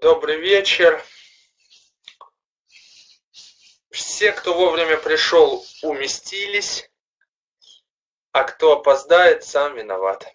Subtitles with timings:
[0.00, 1.04] Добрый вечер.
[3.90, 6.90] Все, кто вовремя пришел, уместились,
[8.32, 10.26] а кто опоздает, сам виноват.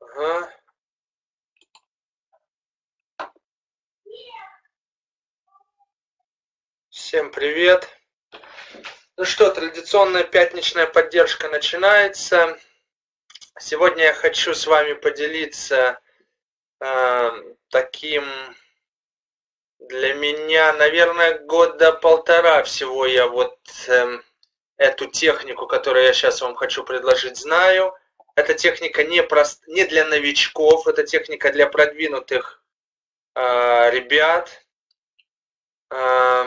[0.00, 0.52] Ага.
[6.88, 7.88] Всем привет.
[9.16, 12.58] Ну что, традиционная пятничная поддержка начинается.
[13.60, 15.98] Сегодня я хочу с вами поделиться
[16.80, 17.30] э,
[17.70, 18.24] таким
[19.80, 23.58] для меня, наверное, года полтора всего я вот
[23.88, 24.20] э,
[24.76, 27.96] эту технику, которую я сейчас вам хочу предложить, знаю.
[28.36, 32.62] Эта техника не, прост, не для новичков, это техника для продвинутых
[33.34, 34.64] э, ребят.
[35.90, 36.44] Э,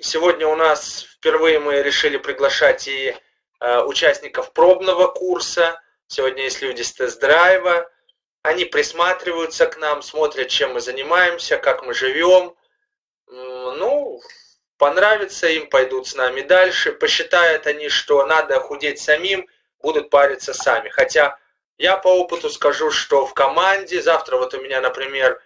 [0.00, 3.16] сегодня у нас впервые мы решили приглашать и
[3.58, 7.90] э, участников пробного курса– Сегодня есть люди с тест-драйва.
[8.42, 12.54] Они присматриваются к нам, смотрят, чем мы занимаемся, как мы живем.
[13.28, 14.20] Ну,
[14.76, 16.92] понравится им, пойдут с нами дальше.
[16.92, 19.48] Посчитают они, что надо худеть самим,
[19.80, 20.90] будут париться сами.
[20.90, 21.38] Хотя
[21.78, 25.40] я по опыту скажу, что в команде, завтра вот у меня, например,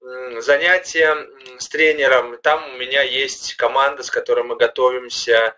[0.00, 1.14] занятия
[1.58, 5.54] с тренером, там у меня есть команда, с которой мы готовимся,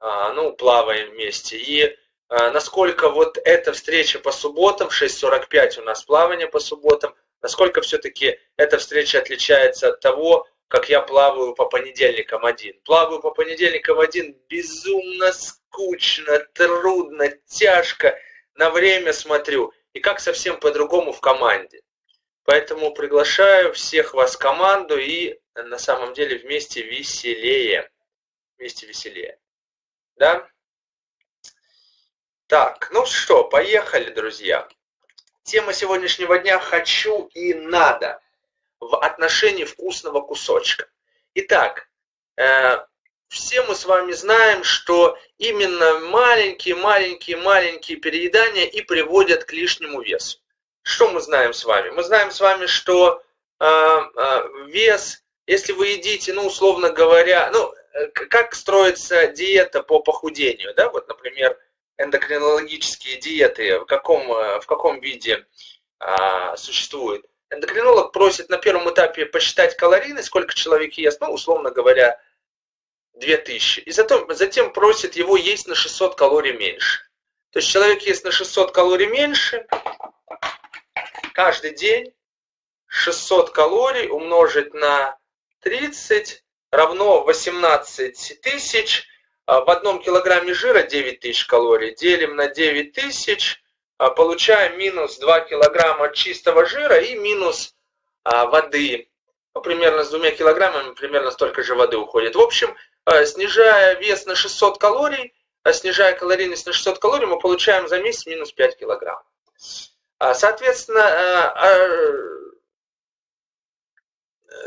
[0.00, 1.58] а, ну, плаваем вместе.
[1.58, 1.96] И
[2.30, 8.78] насколько вот эта встреча по субботам, 6.45 у нас плавание по субботам, насколько все-таки эта
[8.78, 12.80] встреча отличается от того, как я плаваю по понедельникам один.
[12.84, 18.16] Плаваю по понедельникам один безумно скучно, трудно, тяжко,
[18.54, 19.72] на время смотрю.
[19.92, 21.80] И как совсем по-другому в команде.
[22.44, 27.90] Поэтому приглашаю всех вас в команду и на самом деле вместе веселее.
[28.56, 29.40] Вместе веселее.
[30.14, 30.48] Да?
[32.50, 34.66] Так, ну что, поехали, друзья.
[35.44, 38.20] Тема сегодняшнего дня «Хочу и надо»
[38.80, 40.88] в отношении вкусного кусочка.
[41.34, 41.88] Итак,
[42.36, 42.78] э,
[43.28, 50.40] все мы с вами знаем, что именно маленькие-маленькие-маленькие переедания и приводят к лишнему весу.
[50.82, 51.90] Что мы знаем с вами?
[51.90, 53.22] Мы знаем с вами, что
[53.60, 60.00] э, э, вес, если вы едите, ну, условно говоря, ну, э, как строится диета по
[60.00, 61.56] похудению, да, вот, например,
[62.00, 65.46] эндокринологические диеты в каком, э, в каком виде
[65.98, 67.26] а, существуют.
[67.50, 72.20] Эндокринолог просит на первом этапе посчитать калорийность, сколько человек ест, ну, условно говоря,
[73.14, 73.80] 2000.
[73.80, 77.02] И затем, затем просит его есть на 600 калорий меньше.
[77.50, 79.66] То есть человек ест на 600 калорий меньше,
[81.34, 82.14] каждый день
[82.86, 85.18] 600 калорий умножить на
[85.60, 89.06] 30 равно 18 тысяч
[89.58, 93.60] в одном килограмме жира 9 тысяч калорий, делим на 9 тысяч,
[93.98, 97.74] а, получаем минус 2 килограмма чистого жира и минус
[98.22, 99.10] а, воды.
[99.52, 102.36] Ну, примерно с двумя килограммами примерно столько же воды уходит.
[102.36, 102.76] В общем,
[103.24, 105.34] снижая вес на 600 калорий,
[105.72, 109.20] снижая калорийность на 600 калорий, мы получаем за месяц минус 5 килограмм.
[110.34, 111.56] Соответственно,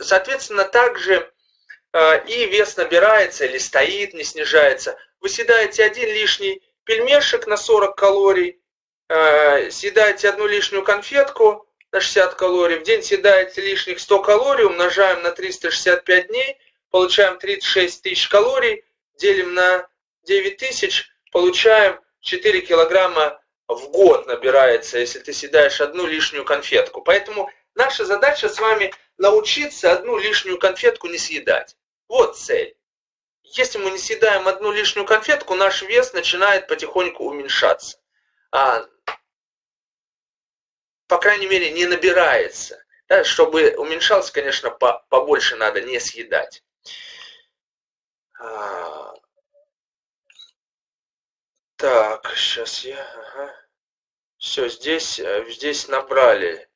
[0.01, 1.32] соответственно, также а,
[1.93, 4.97] и вес набирается или стоит, не снижается.
[5.19, 8.59] Вы съедаете один лишний пельмешек на 40 калорий,
[9.09, 15.21] а, съедаете одну лишнюю конфетку на 60 калорий, в день съедаете лишних 100 калорий, умножаем
[15.21, 16.57] на 365 дней,
[16.89, 18.83] получаем 36 тысяч калорий,
[19.19, 19.87] делим на
[20.23, 27.01] 9 тысяч, получаем 4 килограмма в год набирается, если ты съедаешь одну лишнюю конфетку.
[27.01, 31.75] Поэтому наша задача с вами научиться одну лишнюю конфетку не съедать.
[32.13, 32.77] Вот цель.
[33.41, 37.99] Если мы не съедаем одну лишнюю конфетку, наш вес начинает потихоньку уменьшаться.
[38.51, 38.85] А,
[41.07, 42.85] по крайней мере, не набирается.
[43.07, 46.63] Да, чтобы уменьшался, конечно, по, побольше надо не съедать.
[48.39, 49.15] А,
[51.77, 53.01] так, сейчас я...
[53.01, 53.55] Ага.
[54.37, 56.69] Все, здесь, э, здесь набрали.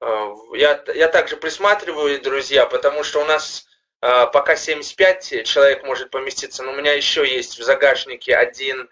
[0.00, 3.66] А, я, я также присматриваю, друзья, потому что у нас
[4.02, 8.90] пока 75 человек может поместиться, но у меня еще есть в загашнике один,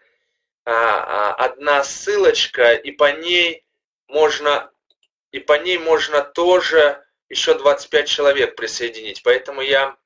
[0.64, 3.64] а, а, одна ссылочка, и по ней
[4.06, 4.70] можно,
[5.32, 9.24] и по ней можно тоже еще 25 человек присоединить.
[9.24, 9.96] Поэтому я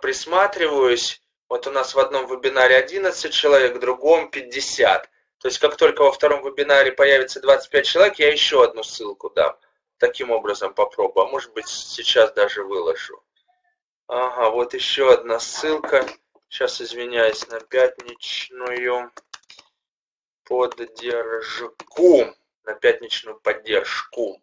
[0.00, 1.20] присматриваюсь.
[1.50, 5.10] Вот у нас в одном вебинаре 11 человек, в другом 50.
[5.40, 9.54] То есть как только во втором вебинаре появится 25 человек, я еще одну ссылку дам.
[9.98, 11.26] Таким образом попробую.
[11.26, 13.22] А может быть сейчас даже выложу.
[14.08, 16.06] Ага, вот еще одна ссылка.
[16.48, 19.10] Сейчас извиняюсь на пятничную
[20.44, 21.74] поддержку.
[22.64, 24.40] на пятничную поддержку.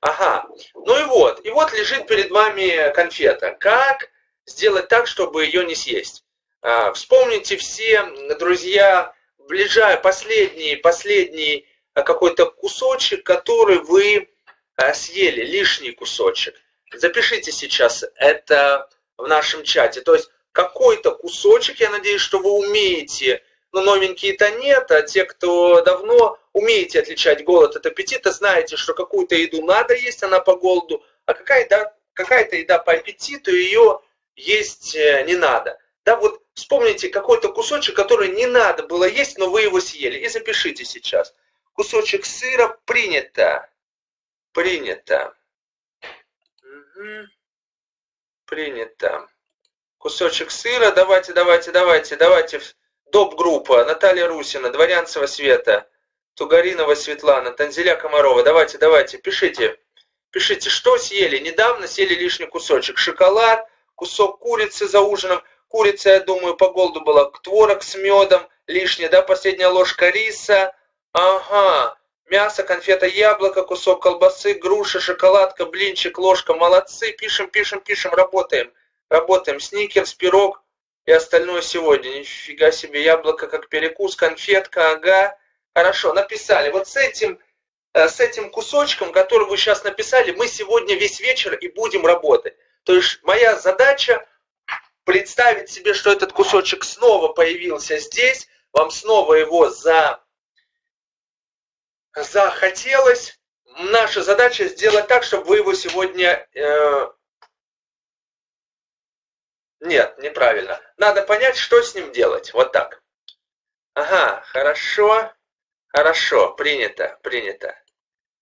[0.00, 3.52] Ага, ну и вот, и вот лежит перед вами конфета.
[3.58, 4.10] Как
[4.44, 6.24] сделать так, чтобы ее не съесть?
[6.62, 8.04] А, вспомните все,
[8.38, 14.28] друзья, ближай, последний, последний а, какой-то кусочек, который вы
[14.76, 16.54] а, съели, лишний кусочек.
[16.98, 20.00] Запишите сейчас это в нашем чате.
[20.00, 25.82] То есть какой-то кусочек, я надеюсь, что вы умеете, но новенькие-то нет, а те, кто
[25.82, 31.04] давно умеете отличать голод от аппетита, знаете, что какую-то еду надо есть, она по голоду,
[31.26, 34.00] а какая-то какая еда по аппетиту, ее
[34.34, 35.78] есть э, не надо.
[36.04, 40.18] Да, вот вспомните какой-то кусочек, который не надо было есть, но вы его съели.
[40.18, 41.34] И запишите сейчас.
[41.74, 43.68] Кусочек сыра принято.
[44.52, 45.34] Принято.
[48.46, 49.28] Принято.
[49.98, 50.92] Кусочек сыра.
[50.92, 52.60] Давайте, давайте, давайте, давайте.
[53.12, 53.84] Доп-группа.
[53.84, 55.88] Наталья Русина, Дворянцева Света.
[56.34, 58.42] Тугаринова Светлана, Танзеля Комарова.
[58.42, 59.78] Давайте, давайте, пишите.
[60.30, 61.38] Пишите, что съели.
[61.38, 62.98] Недавно съели лишний кусочек.
[62.98, 65.42] Шоколад, кусок курицы за ужином.
[65.68, 67.30] Курица, я думаю, по голоду была.
[67.42, 70.74] Творог с медом, лишняя, да, последняя ложка риса.
[71.12, 71.96] Ага.
[72.28, 76.54] Мясо, конфета, яблоко, кусок колбасы, груша, шоколадка, блинчик, ложка.
[76.54, 77.12] Молодцы.
[77.12, 78.72] Пишем, пишем, пишем, работаем.
[79.08, 79.60] Работаем.
[79.60, 80.60] Сникерс, пирог
[81.04, 82.18] и остальное сегодня.
[82.18, 85.38] Нифига себе, яблоко как перекус, конфетка, ага.
[85.72, 86.70] Хорошо, написали.
[86.70, 87.38] Вот с этим,
[87.94, 92.56] э, с этим кусочком, который вы сейчас написали, мы сегодня весь вечер и будем работать.
[92.82, 94.26] То есть моя задача
[95.04, 100.20] представить себе, что этот кусочек снова появился здесь, вам снова его за...
[102.16, 103.38] захотелось.
[103.78, 106.48] Наша задача сделать так, чтобы вы его сегодня...
[106.54, 107.08] Э...
[109.80, 110.80] Нет, неправильно.
[110.96, 112.52] Надо понять, что с ним делать.
[112.54, 113.02] Вот так.
[113.94, 115.32] Ага, хорошо.
[115.88, 117.74] Хорошо, принято, принято,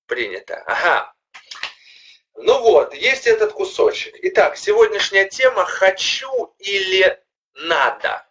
[0.07, 0.57] принято.
[0.67, 1.15] Ага.
[2.35, 4.17] Ну вот, есть этот кусочек.
[4.23, 7.23] Итак, сегодняшняя тема «хочу» или
[7.55, 8.27] «надо».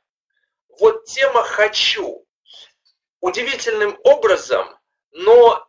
[0.68, 2.28] Вот тема «хочу».
[3.22, 4.78] Удивительным образом,
[5.14, 5.68] но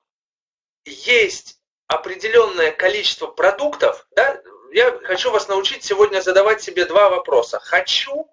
[0.85, 4.41] есть определенное количество продуктов, да,
[4.73, 7.61] я хочу вас научить сегодня задавать себе два вопроса.
[7.61, 8.29] Хочу,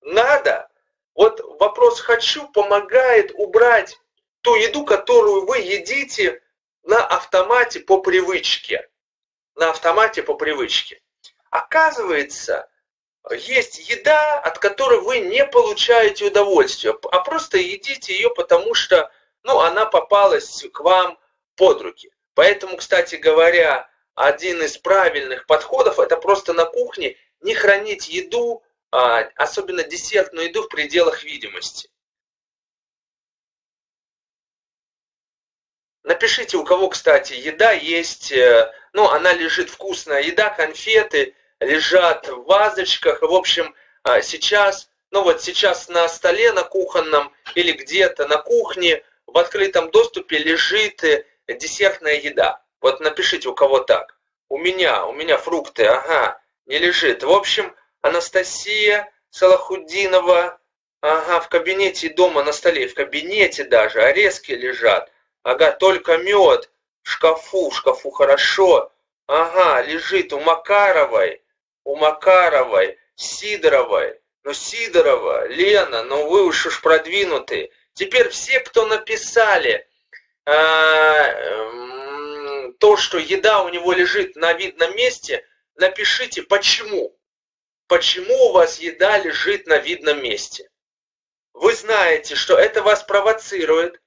[0.00, 0.68] надо.
[1.14, 3.98] Вот вопрос хочу помогает убрать
[4.40, 6.42] ту еду, которую вы едите
[6.82, 8.88] на автомате по привычке.
[9.54, 11.00] На автомате по привычке.
[11.50, 12.68] Оказывается,
[13.30, 19.10] есть еда, от которой вы не получаете удовольствия, а просто едите ее, потому что
[19.44, 21.18] ну, она попалась к вам
[21.54, 22.10] под руки.
[22.34, 29.20] Поэтому, кстати говоря, один из правильных подходов это просто на кухне не хранить еду, а,
[29.36, 31.90] особенно десертную еду в пределах видимости.
[36.02, 42.44] Напишите, у кого, кстати, еда есть, э, ну, она лежит вкусная еда, конфеты лежат в
[42.44, 43.22] вазочках.
[43.22, 49.02] В общем, а, сейчас, ну вот сейчас на столе на кухонном или где-то на кухне
[49.34, 52.62] в открытом доступе лежит э, десертная еда.
[52.80, 54.16] Вот напишите, у кого так.
[54.48, 57.24] У меня, у меня фрукты, ага, не лежит.
[57.24, 60.60] В общем, Анастасия Салахудинова,
[61.00, 65.10] ага, в кабинете дома на столе, в кабинете даже, орезки лежат.
[65.42, 66.70] Ага, только мед
[67.02, 68.92] в шкафу, в шкафу хорошо.
[69.26, 71.42] Ага, лежит у Макаровой,
[71.82, 74.20] у Макаровой, Сидоровой.
[74.44, 77.70] Ну, Сидорова, Лена, ну вы уж уж продвинутые.
[77.94, 79.88] Теперь все, кто написали
[80.44, 81.32] а,
[82.78, 85.46] то, что еда у него лежит на видном месте,
[85.76, 87.16] напишите, почему.
[87.86, 90.68] Почему у вас еда лежит на видном месте?
[91.52, 94.00] Вы знаете, что это вас провоцирует,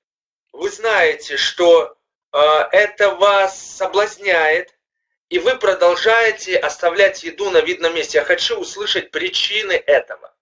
[0.52, 1.96] вы знаете, что
[2.34, 2.38] э,
[2.72, 4.78] это вас соблазняет,
[5.30, 8.18] и вы продолжаете оставлять еду на видном месте.
[8.18, 10.34] Я хочу услышать причины этого.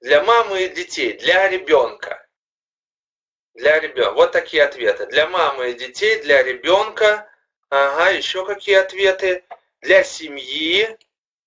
[0.00, 2.26] Для мамы и детей, для ребенка.
[3.54, 4.12] Для ребенка.
[4.12, 5.06] Вот такие ответы.
[5.06, 7.30] Для мамы и детей, для ребенка.
[7.68, 9.44] Ага, еще какие ответы?
[9.80, 10.98] Для семьи,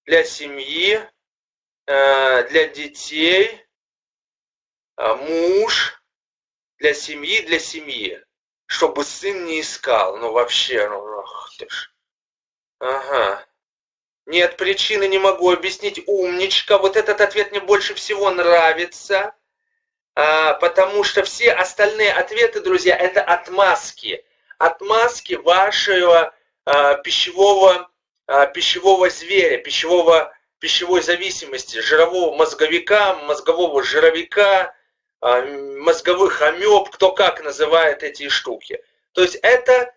[0.05, 0.99] для семьи,
[1.85, 3.65] э, для детей,
[4.95, 5.99] а, муж
[6.77, 8.23] для семьи, для семьи,
[8.65, 10.17] чтобы сын не искал.
[10.17, 11.93] Ну вообще, ну ах ты ж.
[12.79, 13.45] Ага.
[14.25, 16.01] Нет причины, не могу объяснить.
[16.07, 16.77] Умничка.
[16.77, 19.33] Вот этот ответ мне больше всего нравится.
[20.15, 24.23] А, потому что все остальные ответы, друзья, это отмазки.
[24.59, 26.33] Отмазки вашего
[26.65, 27.89] а, пищевого,
[28.27, 34.73] а, пищевого зверя, пищевого, пищевой зависимости, жирового мозговика, мозгового жировика,
[35.19, 38.81] мозговых амеб, кто как называет эти штуки.
[39.13, 39.93] То есть это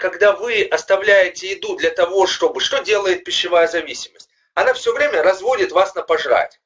[0.00, 2.60] когда вы оставляете еду для того, чтобы...
[2.60, 4.28] Что делает пищевая зависимость?
[4.54, 6.60] Она все время разводит вас на пожрать.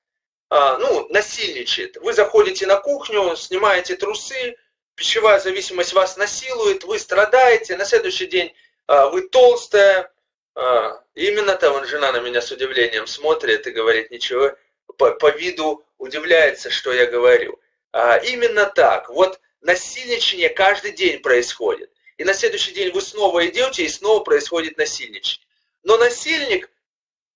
[0.51, 1.97] Ну, насильничает.
[1.99, 4.57] Вы заходите на кухню, снимаете трусы,
[4.97, 8.53] пищевая зависимость вас насилует, вы страдаете, на следующий день
[8.89, 10.13] вы толстая,
[10.55, 14.53] а, именно там жена на меня с удивлением смотрит и говорит, ничего,
[14.97, 17.61] по, по виду удивляется, что я говорю.
[17.93, 19.09] А, именно так.
[19.09, 21.91] Вот насильничание каждый день происходит.
[22.17, 25.47] И на следующий день вы снова идете, и снова происходит насильничание.
[25.83, 26.71] Но насильник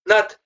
[0.04, 0.38] над,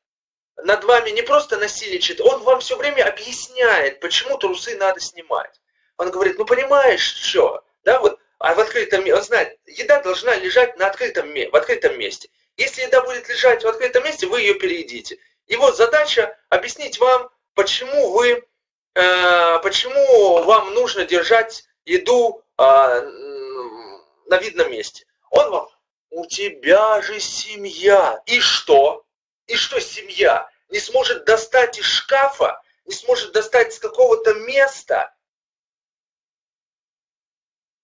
[0.56, 5.60] над вами не просто насильничает, он вам все время объясняет, почему трусы надо снимать.
[5.98, 10.76] Он говорит, ну понимаешь, что, да, вот, а в открытом он знает, еда должна лежать
[10.78, 12.28] на открытом, в открытом месте.
[12.56, 15.18] Если еда будет лежать в открытом месте, вы ее переедите.
[15.56, 18.44] Вот задача объяснить вам, почему вы,
[18.94, 22.62] э, почему вам нужно держать еду э,
[24.32, 25.04] на видном месте.
[25.30, 25.68] Он вам,
[26.10, 28.22] у тебя же семья.
[28.26, 29.04] И что?
[29.46, 30.48] И что семья?
[30.70, 35.14] Не сможет достать из шкафа, не сможет достать с какого-то места.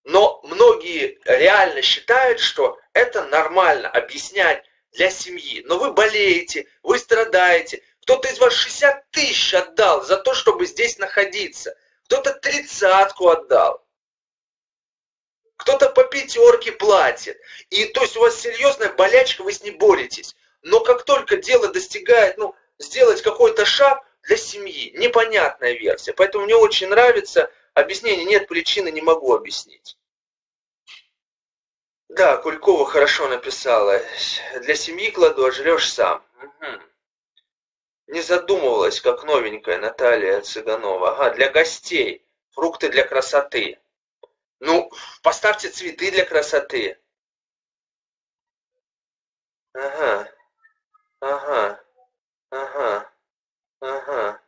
[0.04, 5.62] Но многие реально считают, что это нормально объяснять для семьи.
[5.66, 7.82] Но вы болеете, вы страдаете.
[8.02, 11.76] Кто-то из вас 60 тысяч отдал за то, чтобы здесь находиться.
[12.04, 13.86] Кто-то тридцатку отдал.
[15.58, 17.38] Кто-то по пятерке платит.
[17.70, 20.34] И то есть у вас серьезная болячка, вы с ней боретесь.
[20.62, 26.12] Но как только дело достигает, ну, сделать какой-то шаг для семьи, непонятная версия.
[26.12, 29.98] Поэтому мне очень нравится объяснение, нет причины, не могу объяснить.
[32.08, 34.00] Да, Кулькова хорошо написала.
[34.62, 36.24] Для семьи кладу, а жрешь сам.
[36.40, 36.82] Угу.
[38.06, 41.10] Не задумывалась, как новенькая Наталья Цыганова.
[41.10, 42.24] Ага, для гостей.
[42.50, 43.78] Фрукты для красоты.
[44.60, 44.90] Ну,
[45.22, 46.98] поставьте цветы для красоты.
[49.72, 50.32] Ага,
[51.20, 51.80] ага,
[52.50, 53.10] ага,
[53.80, 54.40] ага.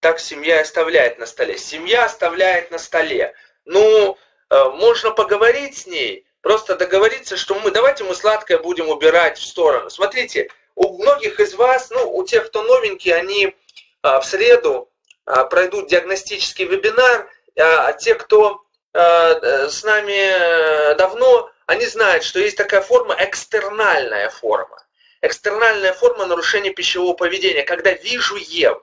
[0.00, 1.58] Так семья оставляет на столе.
[1.58, 3.34] Семья оставляет на столе.
[3.64, 4.16] Ну,
[4.48, 9.46] э, можно поговорить с ней, просто договориться, что мы, давайте мы сладкое будем убирать в
[9.46, 9.90] сторону.
[9.90, 13.54] Смотрите, у многих из вас, ну, у тех, кто новенький, они
[14.02, 14.88] а, в среду
[15.24, 18.64] а, пройдут диагностический вебинар, а, а те, кто
[18.94, 24.84] с нами э, давно, они знают, что есть такая форма, экстернальная форма.
[25.20, 28.80] Экстернальная форма нарушения пищевого поведения, когда вижу ем,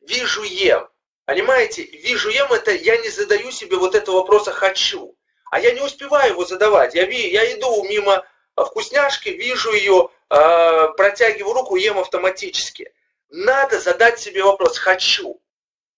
[0.00, 0.88] вижу ем.
[1.24, 5.16] Понимаете, вижу ем, это я не задаю себе вот этого вопроса «хочу».
[5.50, 6.94] А я не успеваю его задавать.
[6.94, 8.24] Я, я иду мимо
[8.56, 12.92] вкусняшки, вижу ее, э, протягиваю руку, ем автоматически.
[13.30, 15.40] Надо задать себе вопрос, хочу.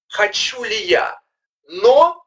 [0.09, 1.21] Хочу ли я?
[1.67, 2.22] Но,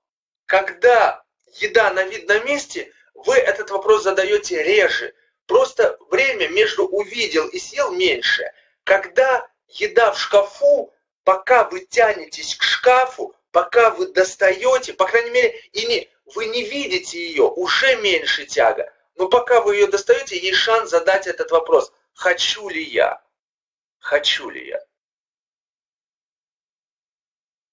[0.45, 1.23] когда
[1.59, 5.13] еда на видном месте, вы этот вопрос задаете реже.
[5.47, 8.51] Просто время между увидел и съел меньше.
[8.83, 15.59] Когда еда в шкафу, пока вы тянетесь к шкафу, пока вы достаете, по крайней мере,
[15.71, 18.91] и не, вы не видите ее, уже меньше тяга.
[19.15, 21.91] Но пока вы ее достаете, есть шанс задать этот вопрос.
[22.13, 23.21] Хочу ли я?
[23.99, 24.79] Хочу ли я?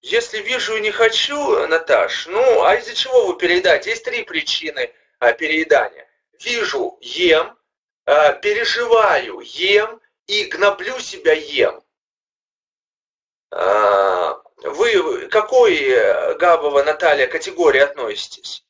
[0.03, 3.91] Если вижу и не хочу, Наташ, ну, а из-за чего вы переедаете?
[3.91, 6.09] Есть три причины а, переедания.
[6.41, 7.57] Вижу, ем,
[8.05, 11.81] а, переживаю, ем и гноблю себя, ем.
[13.49, 18.65] А, вы какой, э, Габова Наталья, категории относитесь?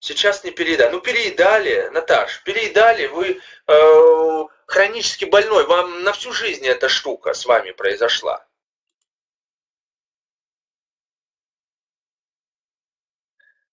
[0.00, 0.90] Сейчас не переедали.
[0.90, 7.46] Ну, переедали, Наташ, переедали, вы э, хронически больной, вам на всю жизнь эта штука с
[7.46, 8.46] вами произошла.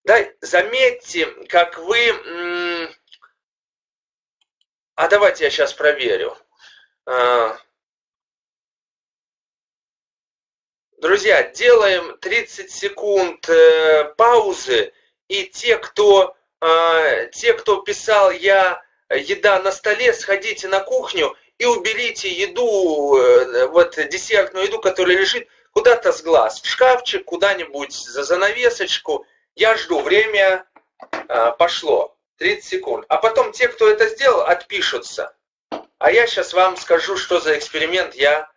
[0.08, 2.00] Да, заметьте, как вы...
[4.96, 6.34] А давайте я сейчас проверю.
[7.06, 7.58] А,
[11.00, 14.94] Друзья, делаем 30 секунд э, паузы,
[15.28, 21.66] и те, кто, э, те, кто писал «я еда на столе», сходите на кухню и
[21.66, 28.24] уберите еду, э, вот десертную еду, которая лежит куда-то с глаз, в шкафчик, куда-нибудь за
[28.24, 29.28] занавесочку.
[29.58, 30.66] Я жду, время
[31.12, 33.06] э, пошло, 30 секунд.
[33.10, 35.36] А потом те, кто это сделал, отпишутся.
[35.98, 38.50] А я сейчас вам скажу, что за эксперимент я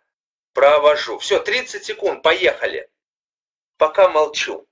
[0.53, 1.17] Провожу.
[1.19, 2.89] Все, 30 секунд, поехали.
[3.77, 4.67] Пока молчу.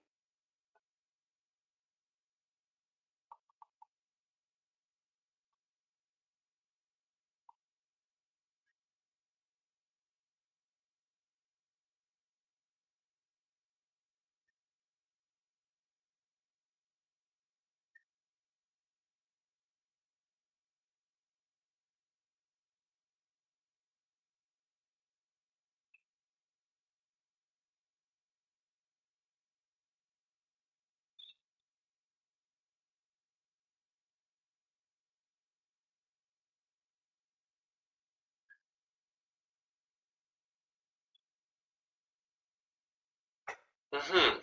[43.91, 44.41] Угу.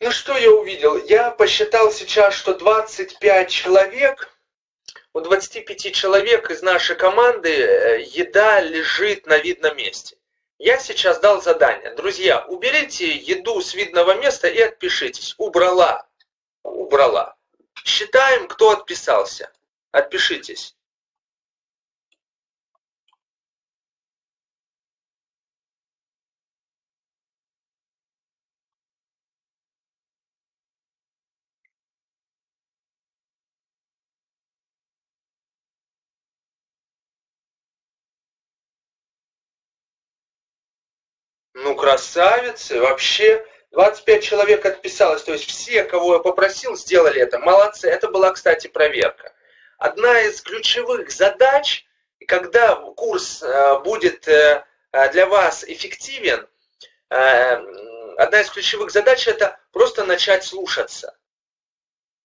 [0.00, 0.96] Ну что я увидел?
[1.06, 4.32] Я посчитал сейчас, что 25 человек,
[5.12, 10.16] у 25 человек из нашей команды э, еда лежит на видном месте.
[10.58, 11.94] Я сейчас дал задание.
[11.94, 15.34] Друзья, уберите еду с видного места и отпишитесь.
[15.36, 16.06] Убрала.
[16.62, 17.34] Убрала.
[17.84, 19.50] Считаем, кто отписался.
[19.90, 20.76] Отпишитесь.
[41.60, 47.40] Ну, красавицы, вообще 25 человек отписалось, то есть все, кого я попросил, сделали это.
[47.40, 49.32] Молодцы, это была, кстати, проверка.
[49.76, 51.84] Одна из ключевых задач,
[52.28, 54.64] когда курс э, будет э,
[55.12, 56.46] для вас эффективен,
[57.10, 57.16] э,
[58.16, 61.18] одна из ключевых задач это просто начать слушаться.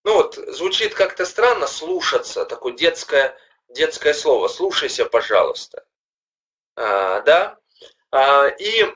[0.04, 3.36] Ну вот, звучит как-то странно слушаться, такое детское,
[3.70, 4.48] детское слово.
[4.48, 5.86] Слушайся, пожалуйста.
[6.76, 7.58] А, да?
[8.12, 8.94] А, и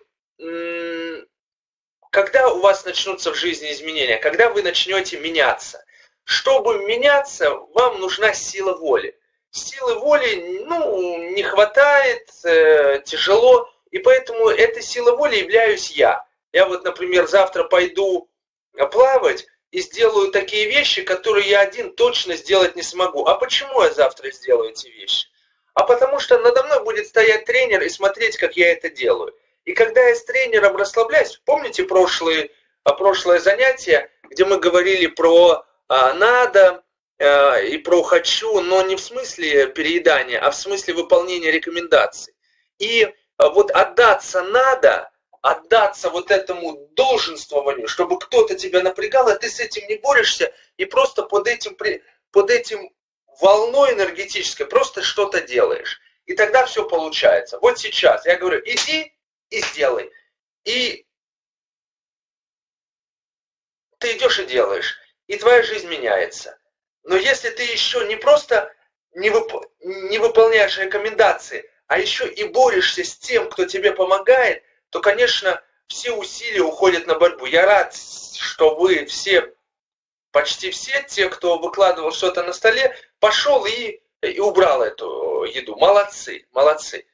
[2.11, 5.83] когда у вас начнутся в жизни изменения, когда вы начнете меняться.
[6.23, 9.17] Чтобы меняться, вам нужна сила воли.
[9.51, 16.25] Силы воли, ну, не хватает, э, тяжело, и поэтому этой силой воли являюсь я.
[16.51, 18.29] Я вот, например, завтра пойду
[18.91, 23.25] плавать и сделаю такие вещи, которые я один точно сделать не смогу.
[23.25, 25.27] А почему я завтра сделаю эти вещи?
[25.73, 29.35] А потому что надо мной будет стоять тренер и смотреть, как я это делаю.
[29.67, 32.51] И когда я с тренером расслабляюсь, помните прошлые,
[32.85, 36.85] а, прошлое занятие, где мы говорили про а, надо
[37.19, 42.33] а, и про хочу, но не в смысле переедания, а в смысле выполнения рекомендаций.
[42.79, 49.49] И а, вот отдаться надо, отдаться вот этому долженствованию, чтобы кто-то тебя напрягал, а ты
[49.49, 51.75] с этим не борешься, и просто под этим,
[52.31, 52.89] под этим
[53.41, 55.99] волной энергетической просто что-то делаешь.
[56.25, 57.59] И тогда все получается.
[57.59, 59.11] Вот сейчас я говорю, иди
[59.49, 60.11] и сделай.
[60.65, 61.05] И
[63.99, 66.57] ты идешь и делаешь, и твоя жизнь меняется.
[67.03, 68.73] Но если ты еще не просто
[69.13, 69.51] не, вып...
[69.79, 76.11] не выполняешь рекомендации, а еще и борешься с тем, кто тебе помогает, то, конечно, все
[76.11, 77.45] усилия уходят на борьбу.
[77.45, 79.53] Я рад, что вы все,
[80.31, 85.75] почти все, те, кто выкладывал что-то на столе, пошел и, и убрал эту еду.
[85.77, 87.05] Молодцы, молодцы.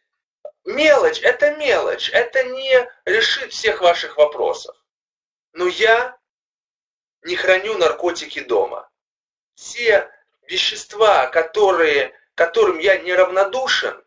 [0.65, 4.76] Мелочь, это мелочь, это не решит всех ваших вопросов.
[5.52, 6.17] Но я
[7.23, 8.89] не храню наркотики дома.
[9.56, 10.10] Те
[10.47, 14.04] вещества, которые, которым я неравнодушен,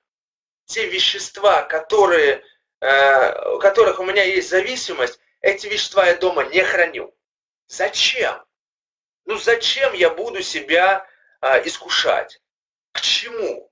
[0.65, 2.43] те вещества, которые,
[2.81, 7.15] э, у которых у меня есть зависимость, эти вещества я дома не храню.
[7.69, 8.45] Зачем?
[9.27, 11.07] Ну зачем я буду себя
[11.43, 12.41] э, искушать?
[12.93, 13.71] К чему?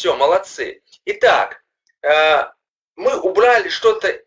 [0.00, 0.82] Все, молодцы.
[1.04, 1.62] Итак,
[2.00, 2.44] э,
[2.96, 4.24] мы убрали что-то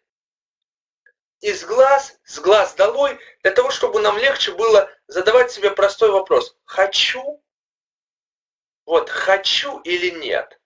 [1.39, 6.55] из глаз, с глаз долой, для того, чтобы нам легче было задавать себе простой вопрос.
[6.65, 7.43] Хочу?
[8.85, 10.61] Вот, хочу или нет?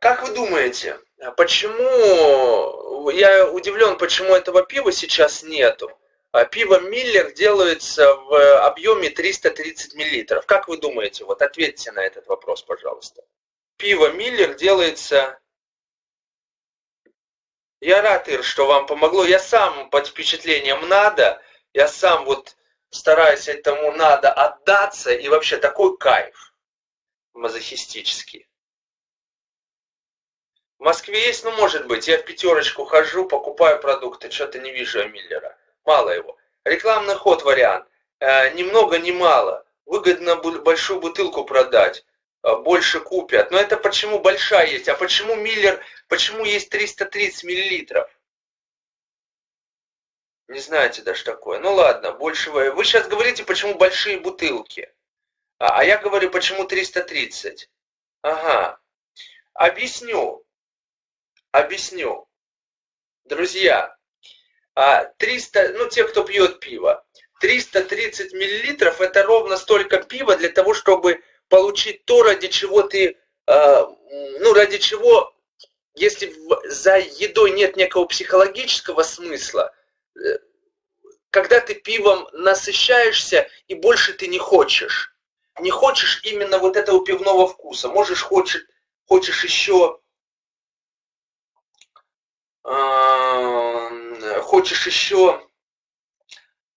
[0.00, 1.00] Как вы думаете,
[1.38, 5.90] почему, я удивлен, почему этого пива сейчас нету?
[6.30, 10.44] А пиво Миллер делается в объеме 330 миллилитров.
[10.44, 11.24] Как вы думаете?
[11.24, 13.24] Вот ответьте на этот вопрос, пожалуйста.
[13.76, 15.40] Пиво Миллер делается...
[17.80, 19.24] Я рад, Ир, что вам помогло.
[19.24, 21.40] Я сам под впечатлением надо.
[21.72, 22.56] Я сам вот
[22.90, 25.12] стараюсь этому надо отдаться.
[25.12, 26.52] И вообще такой кайф
[27.32, 28.46] мазохистический.
[30.78, 32.06] В Москве есть, ну может быть.
[32.06, 34.30] Я в пятерочку хожу, покупаю продукты.
[34.30, 35.57] Что-то не вижу Миллера
[35.88, 36.36] мало его.
[36.64, 37.88] Рекламный ход вариант.
[38.20, 39.64] Э, ни много, ни мало.
[39.86, 42.04] Выгодно большую бутылку продать.
[42.42, 43.50] Э, больше купят.
[43.50, 44.88] Но это почему большая есть.
[44.88, 48.06] А почему Миллер, почему есть 330 миллилитров?
[50.48, 51.58] Не знаете даже такое.
[51.58, 52.70] Ну ладно, больше вы...
[52.70, 54.92] Вы сейчас говорите, почему большие бутылки.
[55.58, 57.70] А, а я говорю, почему 330.
[58.22, 58.78] Ага.
[59.54, 60.44] Объясню.
[61.50, 62.28] Объясню.
[63.24, 63.97] Друзья,
[65.16, 67.04] 300, а, ну те, кто пьет пиво,
[67.40, 73.88] 330 миллилитров это ровно столько пива для того, чтобы получить то, ради чего ты, а,
[74.40, 75.34] ну ради чего,
[75.94, 76.32] если
[76.68, 79.74] за едой нет некого психологического смысла,
[80.14, 80.38] э,
[81.30, 85.12] когда ты пивом насыщаешься и больше ты не хочешь.
[85.58, 87.88] Не хочешь именно вот этого пивного вкуса.
[87.88, 88.64] Можешь, хочешь,
[89.06, 89.98] хочешь еще
[92.64, 94.07] э,
[94.42, 95.42] хочешь еще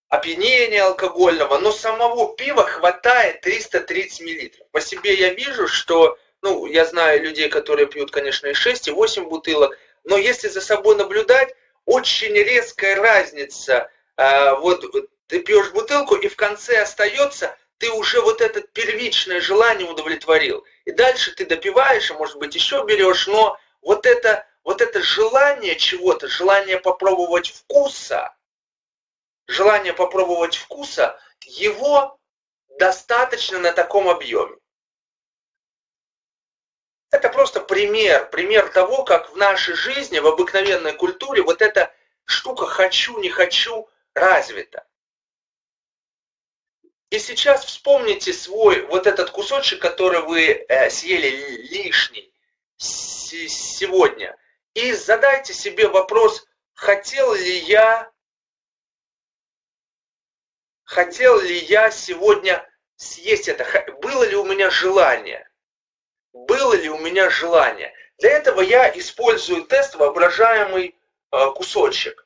[0.10, 4.68] опьянения алкогольного, но самого пива хватает 330 миллилитров.
[4.72, 8.92] По себе я вижу, что, ну, я знаю людей, которые пьют, конечно, и 6, и
[8.92, 11.54] 8 бутылок, но если за собой наблюдать,
[11.86, 13.90] очень резкая разница.
[14.18, 14.86] Э, вот
[15.28, 20.66] ты пьешь бутылку, и в конце остается, ты уже вот это первичное желание удовлетворил.
[20.86, 25.76] И дальше ты допиваешь, а может быть еще берешь, но вот это, вот это желание
[25.76, 28.36] чего-то, желание попробовать вкуса,
[29.48, 32.20] желание попробовать вкуса, его
[32.80, 34.58] достаточно на таком объеме.
[37.12, 41.94] Это просто пример, пример того, как в нашей жизни, в обыкновенной культуре вот эта
[42.26, 44.88] штука «хочу, не хочу» развита.
[47.10, 51.30] И сейчас вспомните свой вот этот кусочек, который вы э, съели
[51.68, 52.34] лишний
[52.78, 54.38] сегодня.
[54.74, 58.10] И задайте себе вопрос, хотел ли я,
[60.84, 63.66] хотел ли я сегодня съесть это,
[64.02, 65.50] было ли у меня желание,
[66.32, 67.94] было ли у меня желание.
[68.18, 70.96] Для этого я использую тест воображаемый
[71.32, 72.26] э, кусочек.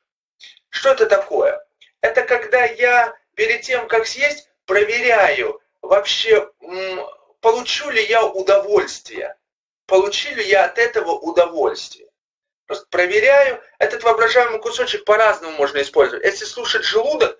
[0.68, 1.66] Что это такое?
[2.00, 6.50] Это когда я перед тем, как съесть, проверяю вообще,
[7.40, 9.36] получу ли я удовольствие,
[9.86, 12.05] получу ли я от этого удовольствие.
[12.66, 16.24] Просто проверяю, этот воображаемый кусочек по-разному можно использовать.
[16.24, 17.38] Если слушать желудок,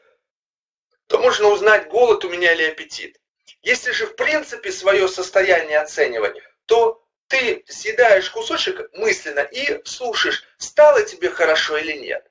[1.09, 3.21] то можно узнать, голод у меня или аппетит.
[3.63, 6.37] Если же в принципе свое состояние оценивать,
[6.67, 12.25] то ты съедаешь кусочек мысленно и слушаешь, стало тебе хорошо или нет.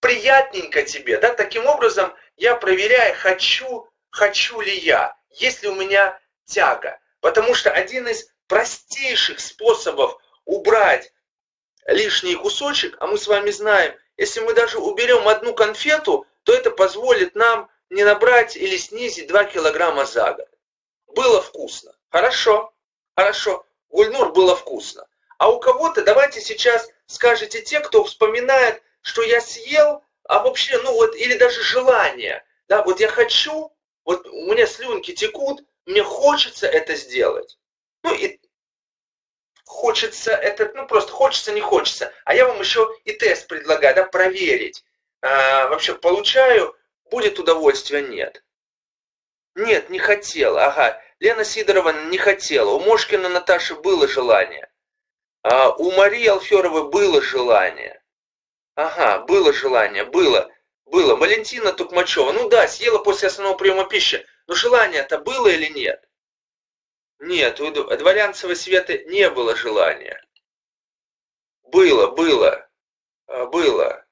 [0.00, 6.18] Приятненько тебе, да, таким образом я проверяю, хочу хочу ли я, есть ли у меня
[6.44, 6.98] тяга.
[7.20, 11.12] Потому что один из простейших способов убрать
[11.88, 16.70] лишний кусочек, а мы с вами знаем, если мы даже уберем одну конфету, то это
[16.70, 20.48] позволит нам не набрать или снизить 2 килограмма за год.
[21.08, 21.92] Было вкусно.
[22.10, 22.72] Хорошо,
[23.16, 23.64] хорошо.
[23.88, 25.06] Гульнур было вкусно.
[25.38, 30.92] А у кого-то, давайте сейчас скажете те, кто вспоминает, что я съел, а вообще, ну
[30.92, 32.44] вот, или даже желание.
[32.68, 33.72] Да, вот я хочу,
[34.04, 37.58] вот у меня слюнки текут, мне хочется это сделать.
[38.02, 38.38] Ну и
[39.68, 42.12] хочется это, ну просто хочется, не хочется.
[42.24, 44.82] А я вам еще и тест предлагаю, да, проверить.
[45.20, 46.74] А, вообще получаю,
[47.10, 48.42] будет удовольствие, нет.
[49.54, 51.00] Нет, не хотела, ага.
[51.20, 52.70] Лена Сидорова не хотела.
[52.70, 54.70] У Мошкина Наташи было желание.
[55.42, 58.00] А у Марии Алферовой было желание.
[58.74, 60.50] Ага, было желание, было.
[60.86, 61.16] Было.
[61.16, 64.24] Валентина Тукмачева, ну да, съела после основного приема пищи.
[64.46, 66.07] Но желание-то было или нет?
[67.20, 70.22] Нет, у Дворянцевой Светы не было желания.
[71.62, 72.68] Было, было,
[73.26, 74.04] а, было.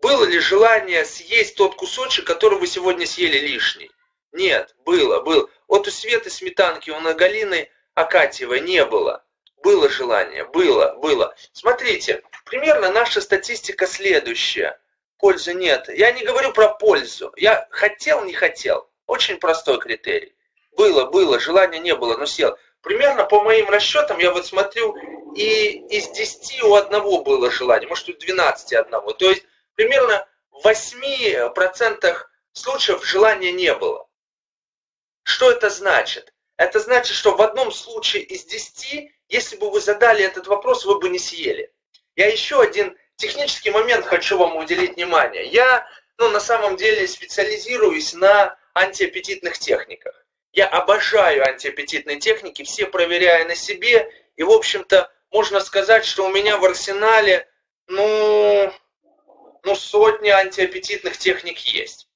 [0.00, 3.90] Было ли желание съесть тот кусочек, который вы сегодня съели лишний?
[4.32, 5.48] Нет, было, было.
[5.66, 9.24] Вот у Светы Сметанки, у Галины Акатьевой не было.
[9.62, 11.34] Было желание, было, было.
[11.52, 14.80] Смотрите, примерно наша статистика следующая
[15.18, 15.88] пользы нет.
[15.88, 17.32] Я не говорю про пользу.
[17.36, 18.88] Я хотел, не хотел.
[19.06, 20.34] Очень простой критерий.
[20.78, 22.56] Было, было, желания не было, но сел.
[22.82, 24.94] Примерно по моим расчетам, я вот смотрю,
[25.34, 29.12] и из 10 у одного было желание, может, у 12 одного.
[29.12, 32.16] То есть примерно в 8%
[32.52, 34.06] случаев желания не было.
[35.24, 36.32] Что это значит?
[36.56, 41.00] Это значит, что в одном случае из 10, если бы вы задали этот вопрос, вы
[41.00, 41.72] бы не съели.
[42.14, 45.44] Я еще один технический момент хочу вам уделить внимание.
[45.48, 45.88] Я,
[46.18, 50.24] ну, на самом деле специализируюсь на антиаппетитных техниках.
[50.58, 54.10] Я обожаю антиаппетитные техники, все проверяю на себе.
[54.34, 57.48] И, в общем-то, можно сказать, что у меня в арсенале,
[57.86, 58.72] ну,
[59.62, 62.08] ну, сотни антиаппетитных техник есть.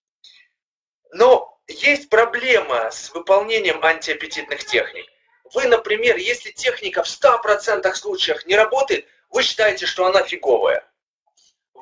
[1.12, 5.07] Но есть проблема с выполнением антиаппетитных техник.
[5.55, 10.85] Вы, например, если техника в 100% случаях не работает, вы считаете, что она фиговая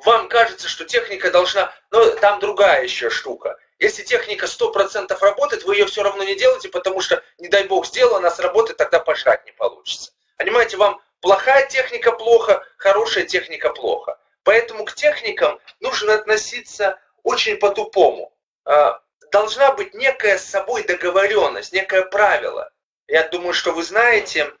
[0.05, 1.73] вам кажется, что техника должна...
[1.91, 3.57] Но там другая еще штука.
[3.81, 7.87] Если техника 100% работает, вы ее все равно не делаете, потому что, не дай бог,
[7.87, 10.11] сделала, она сработает, тогда пожрать не получится.
[10.37, 14.19] Понимаете, вам плохая техника плохо, хорошая техника плохо.
[14.43, 18.31] Поэтому к техникам нужно относиться очень по-тупому.
[18.65, 22.71] А, должна быть некая с собой договоренность, некое правило.
[23.07, 24.53] Я думаю, что вы знаете,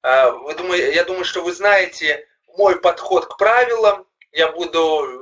[0.00, 4.06] а, вы думаю, я думаю, что вы знаете мой подход к правилам.
[4.32, 5.20] Я буду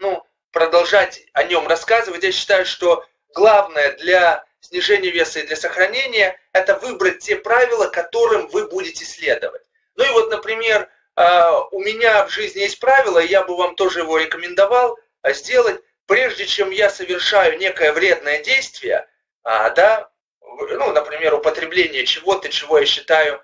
[0.00, 0.24] ну,
[0.58, 2.24] продолжать о нем рассказывать.
[2.24, 8.48] Я считаю, что главное для снижения веса и для сохранения– это выбрать те правила, которым
[8.48, 9.62] вы будете следовать.
[9.94, 14.00] Ну и вот, например, а, у меня в жизни есть правило, я бы вам тоже
[14.00, 19.06] его рекомендовал а, сделать, прежде чем я совершаю некое вредное действие,
[19.44, 23.40] а, да, ну, например, употребление чего-то, чего я считаю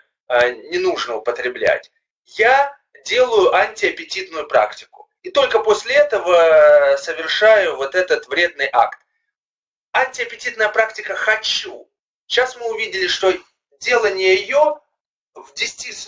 [0.70, 1.92] не нужно употреблять,
[2.24, 4.93] я делаю антиаппетитную практику.
[5.24, 9.00] И только после этого совершаю вот этот вредный акт.
[9.92, 11.90] Антиаппетитная практика «хочу».
[12.26, 13.32] Сейчас мы увидели, что
[13.80, 14.80] делание ее
[15.34, 16.06] в, 10,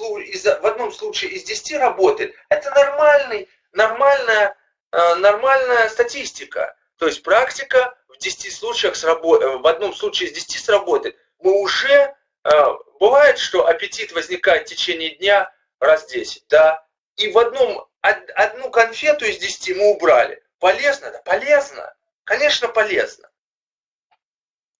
[0.60, 2.34] в одном случае из 10 работает.
[2.50, 4.54] Это нормальный, нормальная,
[4.92, 6.76] э, нормальная статистика.
[6.98, 9.42] То есть практика в 10 случаях сработ...
[9.42, 11.16] Э, в одном случае из 10 сработает.
[11.38, 12.14] Мы уже...
[12.44, 12.64] Э,
[13.00, 15.50] бывает, что аппетит возникает в течение дня
[15.80, 16.85] раз 10, да?
[17.16, 20.42] И в одном, одну конфету из 10 мы убрали.
[20.58, 21.10] Полезно?
[21.10, 21.94] Да, полезно.
[22.24, 23.30] Конечно, полезно.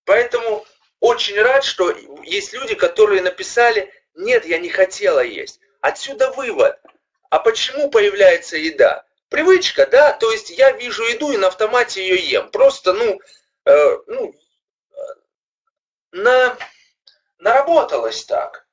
[0.05, 0.67] Поэтому
[1.01, 1.91] очень рад, что
[2.23, 5.61] есть люди, которые написали нет, я не хотела есть.
[5.81, 6.81] Отсюда вывод.
[7.31, 9.05] А почему появляется еда?
[9.29, 10.13] Привычка, да?
[10.13, 12.51] То есть я вижу еду и на автомате ее ем.
[12.51, 13.21] Просто, ну,
[13.65, 14.35] э, ну
[16.13, 16.57] на,
[17.39, 18.66] наработалось так.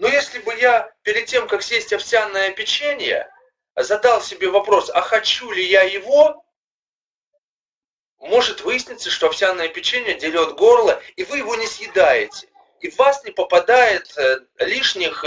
[0.00, 3.30] Но если бы я перед тем, как съесть овсяное печенье,
[3.76, 6.42] задал себе вопрос, а хочу ли я его,
[8.18, 12.48] может выясниться, что овсяное печенье дерет горло, и вы его не съедаете
[12.80, 15.22] и в вас не попадает э, лишних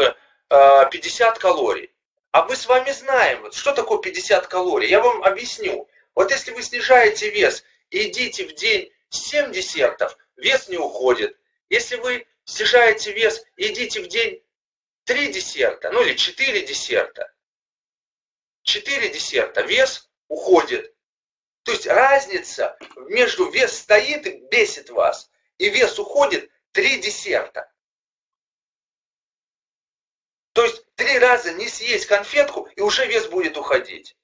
[0.49, 1.91] 50 э, калорий.
[2.31, 4.89] А мы с вами знаем, что такое 50 калорий.
[4.89, 5.87] Я вам объясню.
[6.15, 11.37] Вот если вы снижаете вес и едите в день 7 десертов, вес не уходит.
[11.69, 14.42] Если вы снижаете вес и едите в день
[15.05, 17.33] 3 десерта, ну или 4 десерта,
[18.63, 20.95] 4 десерта, вес уходит.
[21.63, 27.71] То есть разница между вес стоит и бесит вас, и вес уходит, три десерта.
[30.53, 34.17] То есть три раза не съесть конфетку, и уже вес будет уходить.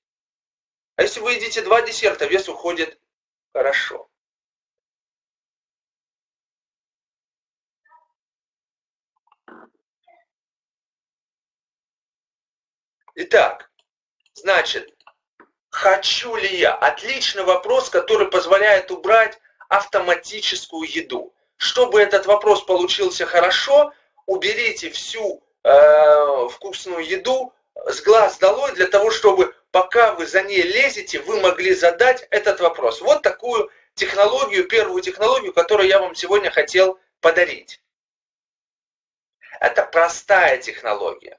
[0.95, 2.99] А если вы едите два десерта, вес уходит
[3.53, 4.08] хорошо.
[13.21, 13.69] Итак,
[14.33, 14.95] значит,
[15.69, 16.73] хочу ли я?
[16.73, 21.35] Отличный вопрос, который позволяет убрать автоматическую еду.
[21.57, 23.91] Чтобы этот вопрос получился хорошо,
[24.25, 27.53] уберите всю э, вкусную еду
[27.87, 32.61] с глаз долой для того, чтобы пока вы за ней лезете, вы могли задать этот
[32.61, 33.01] вопрос.
[33.01, 37.81] Вот такую технологию, первую технологию, которую я вам сегодня хотел подарить.
[39.59, 41.37] Это простая технология.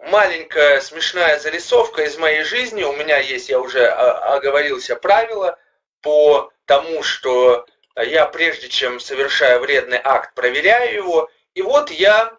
[0.00, 2.82] Маленькая смешная зарисовка из моей жизни.
[2.82, 5.58] У меня есть, я уже оговорился, правила–
[6.02, 11.30] по тому, что я прежде чем совершаю вредный акт, проверяю его.
[11.54, 12.36] И вот я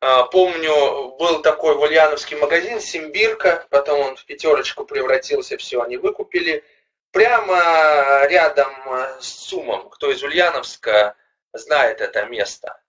[0.00, 6.64] а, помню, был такой Ульяновский магазин Симбирка, потом он в пятерочку превратился, все, они выкупили.
[7.10, 8.72] Прямо рядом
[9.20, 11.16] с Сумом, кто из Ульяновска
[11.52, 12.80] знает это место.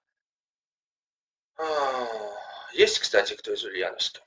[2.78, 4.22] Есть, кстати, кто из Ульяновска?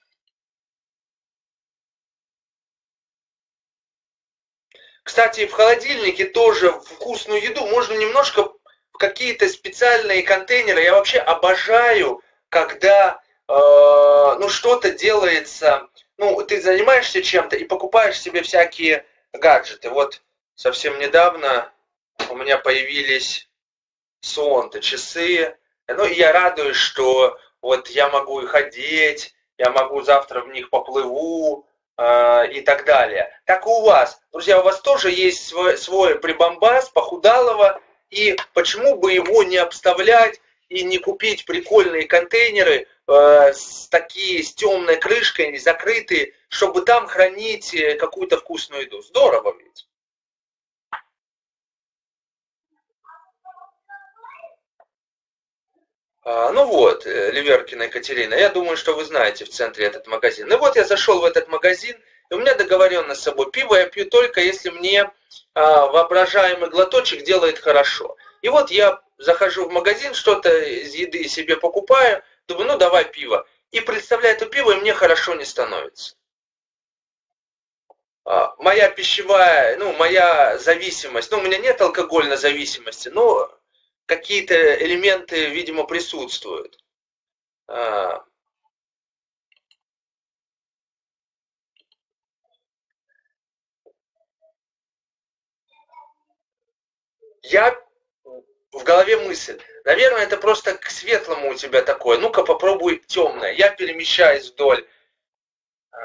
[5.05, 8.53] Кстати, в холодильнике тоже вкусную еду можно немножко
[8.91, 10.83] в какие-то специальные контейнеры.
[10.83, 18.43] Я вообще обожаю, когда э, ну что-то делается, ну ты занимаешься чем-то и покупаешь себе
[18.43, 19.91] всякие гаджеты.
[19.91, 20.23] Вот
[20.57, 21.73] совсем недавно
[22.29, 23.49] у меня появились
[24.23, 25.57] сонты, часы.
[25.87, 30.71] Ну и я радуюсь, что вот я могу их одеть, я могу завтра в них
[30.71, 31.67] поплыву,
[32.03, 33.31] а, и так далее.
[33.45, 34.23] Так и у вас.
[34.33, 40.41] Друзья, у вас тоже есть свой, свой прибамбас похудалого, и почему бы его не обставлять
[40.71, 47.75] и не купить прикольные контейнеры э, с такие с темной крышкой, закрытые, чтобы там хранить
[47.75, 49.03] э, какую-то вкусную еду.
[49.03, 49.87] Здорово ведь.
[50.91, 50.97] А,
[56.25, 60.49] ну вот, э, Ливеркина Екатерина, я думаю, что вы знаете в центре этот магазин.
[60.49, 61.97] Ну вот я зашел в этот магазин,
[62.31, 63.51] и у меня договоренность с собой.
[63.51, 65.11] Пиво я пью только, если мне
[65.55, 68.17] а, воображаемый глоточек делает хорошо.
[68.43, 73.47] И вот я захожу в магазин, что-то из еды себе покупаю, думаю, ну давай пиво.
[73.71, 76.17] И представляю это пиво, и мне хорошо не становится.
[78.25, 83.51] А, моя пищевая, ну, моя зависимость, ну, у меня нет алкогольной зависимости, но
[84.11, 86.77] какие-то элементы, видимо, присутствуют.
[87.69, 88.25] А,
[97.45, 97.81] я
[98.73, 99.61] в голове мысль.
[99.85, 102.19] Наверное, это просто к светлому у тебя такое.
[102.19, 103.53] Ну-ка попробуй темное.
[103.53, 104.85] Я перемещаюсь вдоль
[105.93, 105.99] э,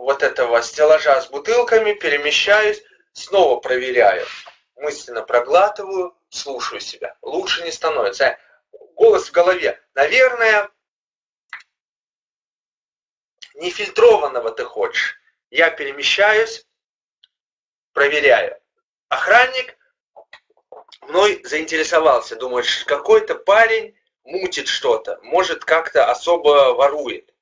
[0.00, 4.26] вот этого стеллажа с бутылками, перемещаюсь, снова проверяю.
[4.82, 7.16] Мысленно проглатываю, слушаю себя.
[7.22, 8.36] Лучше не становится.
[8.96, 9.80] Голос в голове.
[9.94, 10.68] Наверное,
[13.54, 15.20] нефильтрованного ты хочешь.
[15.50, 16.66] Я перемещаюсь,
[17.92, 18.60] проверяю.
[19.08, 19.78] Охранник
[21.02, 22.34] мной заинтересовался.
[22.34, 27.32] Думает, какой-то парень мутит что-то, может как-то особо ворует.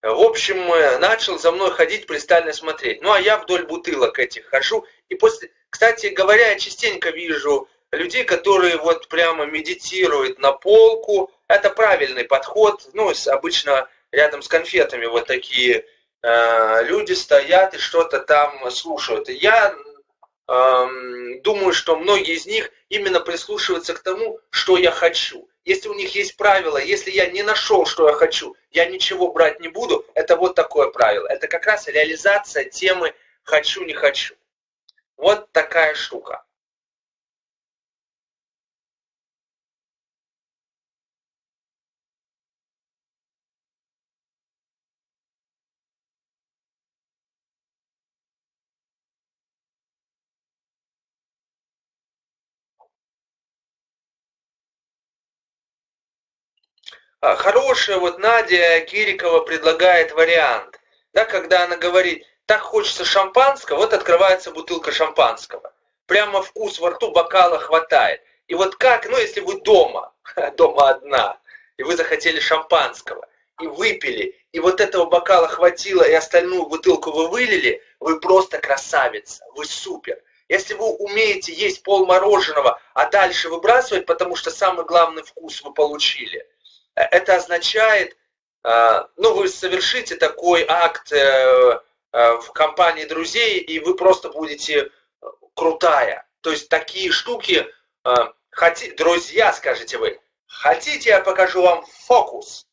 [0.00, 0.68] В общем,
[1.00, 3.02] начал за мной ходить, пристально смотреть.
[3.02, 4.86] Ну, а я вдоль бутылок этих хожу.
[5.10, 11.30] И после, кстати говоря, я частенько вижу людей, которые вот прямо медитируют на полку.
[11.46, 12.88] Это правильный подход.
[12.92, 15.84] Ну, обычно рядом с конфетами вот такие
[16.22, 19.28] э, люди стоят и что-то там слушают.
[19.28, 19.74] Я
[20.48, 20.86] э,
[21.42, 25.48] думаю, что многие из них именно прислушиваются к тому, что я хочу.
[25.64, 29.60] Если у них есть правило, если я не нашел, что я хочу, я ничего брать
[29.60, 31.26] не буду, это вот такое правило.
[31.28, 34.37] Это как раз реализация темы «хочу-не хочу».
[35.18, 36.46] Вот такая штука.
[57.20, 60.78] А, хорошая вот Надя Кирикова предлагает вариант,
[61.12, 65.72] да, когда она говорит, так хочется шампанского, вот открывается бутылка шампанского.
[66.06, 68.22] Прямо вкус во рту бокала хватает.
[68.46, 70.12] И вот как, ну если вы дома,
[70.56, 71.38] дома одна,
[71.76, 73.28] и вы захотели шампанского,
[73.60, 79.44] и выпили, и вот этого бокала хватило, и остальную бутылку вы вылили, вы просто красавица,
[79.54, 80.20] вы супер.
[80.48, 85.72] Если вы умеете есть пол мороженого, а дальше выбрасывать, потому что самый главный вкус вы
[85.72, 86.44] получили–
[86.98, 88.16] это означает,
[88.62, 91.80] а, ну, вы совершите такой акт э, э,
[92.12, 94.90] в компании друзей, и вы просто будете
[95.54, 96.26] крутая.
[96.40, 97.66] То есть такие штуки,
[98.04, 98.14] э,
[98.50, 102.66] хоти, друзья, скажете вы, хотите, я покажу вам фокус.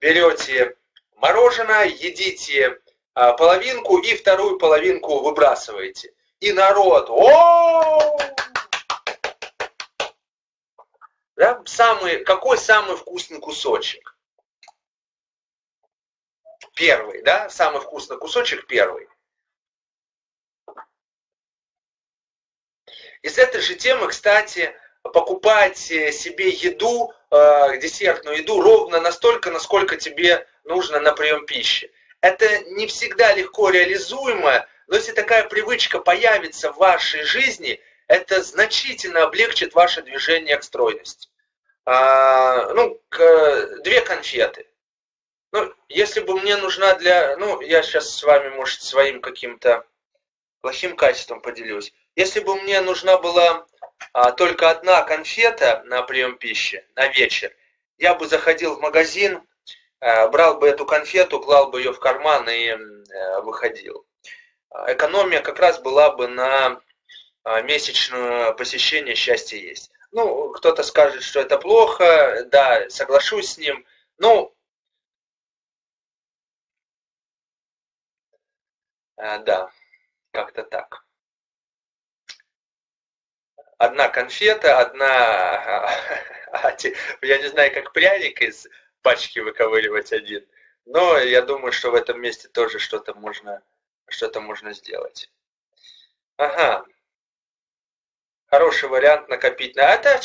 [0.00, 0.76] Берете
[1.16, 2.80] мороженое, едите
[3.14, 6.12] половинку и вторую половинку выбрасываете.
[6.40, 8.18] И народ, о
[11.36, 11.62] Да?
[11.66, 14.16] Самый, какой самый вкусный кусочек?
[16.74, 17.48] Первый, да?
[17.50, 19.08] Самый вкусный кусочек первый.
[23.22, 30.46] Из этой же темы, кстати, покупать себе еду, э, десертную еду ровно настолько, насколько тебе
[30.64, 31.92] нужно на прием пищи.
[32.20, 39.22] Это не всегда легко реализуемо, но если такая привычка появится в вашей жизни, это значительно
[39.22, 41.28] облегчит ваше движение к стройности
[41.84, 44.66] а, ну, к, две конфеты.
[45.52, 47.36] Ну, если бы мне нужна для...
[47.36, 49.86] Ну, я сейчас с вами, может, своим каким-то
[50.62, 51.92] плохим качеством поделюсь.
[52.16, 53.66] Если бы мне нужна была
[54.12, 57.54] а, только одна конфета на прием пищи на вечер,
[57.98, 59.42] я бы заходил в магазин,
[60.00, 64.06] а, брал бы эту конфету, клал бы ее в карман и а, выходил.
[64.86, 66.80] Экономия как раз была бы на
[67.44, 69.90] а, месячное посещение «Счастье есть».
[70.12, 73.84] Ну, кто-то скажет, что это плохо, да, соглашусь с ним.
[74.18, 74.54] Ну,
[79.22, 79.70] да,
[80.32, 81.04] как-то так.
[83.78, 85.88] Одна конфета, одна,
[87.22, 88.66] я не знаю, как пряник из
[89.02, 90.44] пачки выковыривать один.
[90.86, 93.62] Но я думаю, что в этом месте тоже что-то можно,
[94.08, 95.30] что-то можно сделать.
[96.36, 96.84] Ага,
[98.46, 99.82] хороший вариант накопить на...
[99.82, 100.20] Это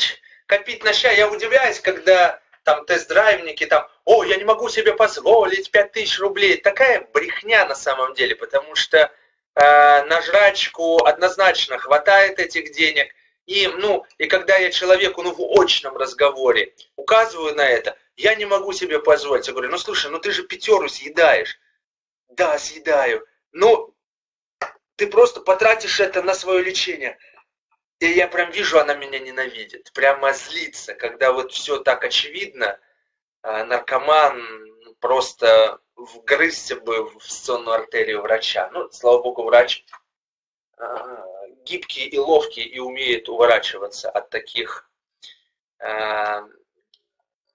[0.47, 5.69] копить на ща, я удивляюсь, когда там тест-драйвники там, о, я не могу себе позволить
[5.69, 6.55] 5000 рублей.
[6.61, 9.09] Такая брехня на самом деле, потому что э,
[9.55, 13.13] на жрачку однозначно хватает этих денег.
[13.47, 18.45] И, ну, и когда я человеку ну, в очном разговоре указываю на это, я не
[18.45, 19.47] могу себе позволить.
[19.47, 21.59] Я говорю, ну слушай, ну ты же пятеру съедаешь.
[22.29, 23.27] Да, съедаю.
[23.51, 23.93] Ну,
[24.95, 27.17] ты просто потратишь это на свое лечение.
[27.99, 29.91] И я прям вижу, она меня ненавидит.
[29.91, 32.79] Прямо злится, когда вот все так очевидно.
[33.49, 34.43] А наркоман
[34.99, 38.69] просто вгрызся бы в сонную артерию врача.
[38.73, 39.85] Ну, слава богу, врач
[40.75, 41.25] а,
[41.63, 44.91] гибкий и ловкий и умеет уворачиваться от таких,
[45.79, 46.43] а,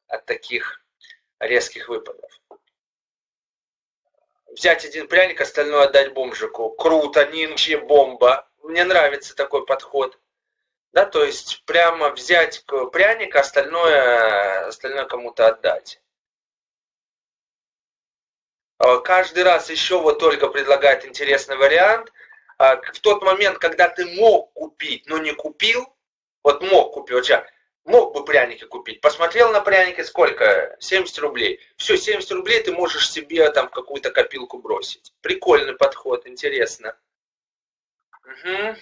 [0.07, 0.83] от таких
[1.39, 2.31] резких выпадов.
[4.47, 6.71] Взять один пряник, остальное отдать бомжику.
[6.71, 8.49] Круто, нинче, бомба.
[8.63, 10.19] Мне нравится такой подход.
[10.93, 16.03] Да, то есть прямо взять пряник, остальное, остальное кому-то отдать.
[18.79, 22.13] А, каждый раз еще вот только предлагает интересный вариант.
[22.59, 25.87] А, в тот момент, когда ты мог купить, но не купил,
[26.43, 27.45] вот мог купить, вот сейчас,
[27.85, 30.77] мог бы пряники купить, посмотрел на пряники, сколько?
[30.81, 31.61] 70 рублей.
[31.77, 35.15] Все, 70 рублей ты можешь себе там какую-то копилку бросить.
[35.23, 36.99] Прикольный подход, интересно.
[38.25, 38.77] Угу.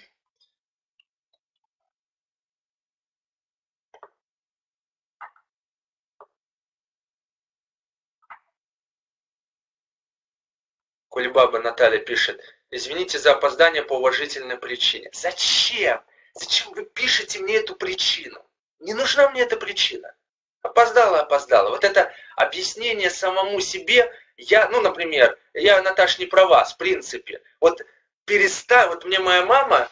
[11.11, 12.41] Кулебаба Наталья пишет,
[12.71, 15.11] извините за опоздание по уважительной причине.
[15.13, 16.01] Зачем?
[16.35, 18.41] Зачем вы пишете мне эту причину?
[18.79, 20.15] Не нужна мне эта причина.
[20.63, 21.71] Опоздала, опоздала.
[21.71, 27.43] Вот это объяснение самому себе, я, ну, например, я, Наташ, не про вас, в принципе.
[27.59, 27.83] Вот
[28.25, 29.89] перестань, вот мне моя мама,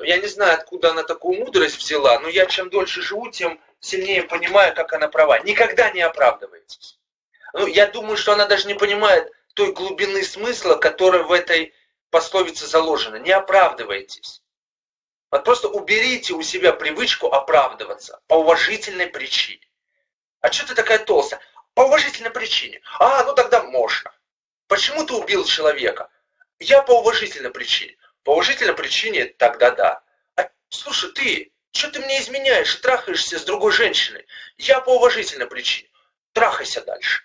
[0.00, 4.22] я не знаю, откуда она такую мудрость взяла, но я чем дольше живу, тем сильнее
[4.22, 5.38] понимаю, как она права.
[5.40, 6.98] Никогда не оправдывайтесь.
[7.52, 11.74] Ну, я думаю, что она даже не понимает, той глубины смысла, которая в этой
[12.10, 13.16] пословице заложена.
[13.16, 14.42] Не оправдывайтесь.
[15.30, 19.66] Вот просто уберите у себя привычку оправдываться по уважительной причине.
[20.40, 21.40] А что ты такая толстая?
[21.74, 22.82] По уважительной причине.
[22.98, 24.12] А, ну тогда можно.
[24.66, 26.10] Почему ты убил человека?
[26.58, 27.96] Я по уважительной причине.
[28.24, 30.02] По уважительной причине тогда да.
[30.36, 34.26] А, слушай, ты, что ты мне изменяешь трахаешься с другой женщиной?
[34.58, 35.88] Я по уважительной причине.
[36.32, 37.22] Трахайся дальше.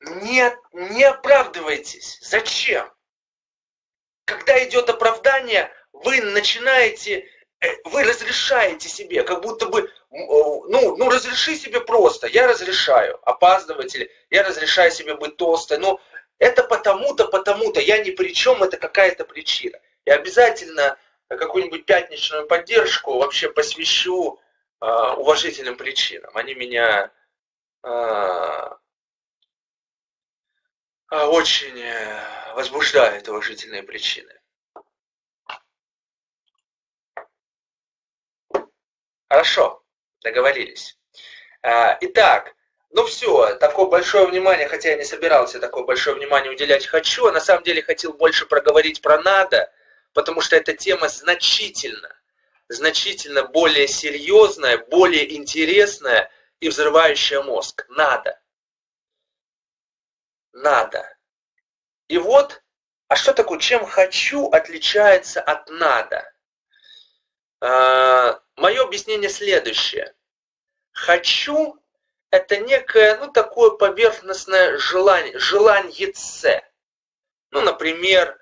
[0.00, 2.18] Не, не оправдывайтесь.
[2.22, 2.90] Зачем?
[4.24, 7.28] Когда идет оправдание, вы начинаете,
[7.60, 13.94] э, вы разрешаете себе, как будто бы, ну, ну разреши себе просто, я разрешаю опаздывать
[13.94, 16.00] или я разрешаю себе быть толстой, но
[16.38, 19.78] это потому-то, потому-то, я ни при чем, это какая-то причина.
[20.04, 20.96] И обязательно
[21.28, 24.38] какую-нибудь пятничную поддержку вообще посвящу
[24.80, 24.86] э,
[25.16, 26.30] уважительным причинам.
[26.34, 27.10] Они меня
[27.82, 28.68] э,
[31.10, 34.32] очень э, возбуждают уважительные причины.
[39.28, 39.82] Хорошо,
[40.22, 40.98] договорились.
[41.62, 42.54] А, итак,
[42.90, 47.32] ну все, такое большое внимание, хотя я не собирался такое большое внимание уделять хочу, а
[47.32, 49.72] на самом деле хотел больше проговорить про надо,
[50.14, 52.14] потому что эта тема значительно,
[52.68, 56.30] значительно более серьезная, более интересная
[56.60, 57.86] и взрывающая мозг.
[57.88, 58.38] Надо
[60.52, 61.08] надо.
[62.08, 62.62] И вот,
[63.08, 66.30] а что такое, чем хочу отличается от надо?
[67.60, 70.14] А, мое объяснение следующее.
[70.92, 71.78] Хочу–
[72.30, 76.62] это некое, ну, такое поверхностное желание, желание С.
[77.50, 78.38] Ну, например,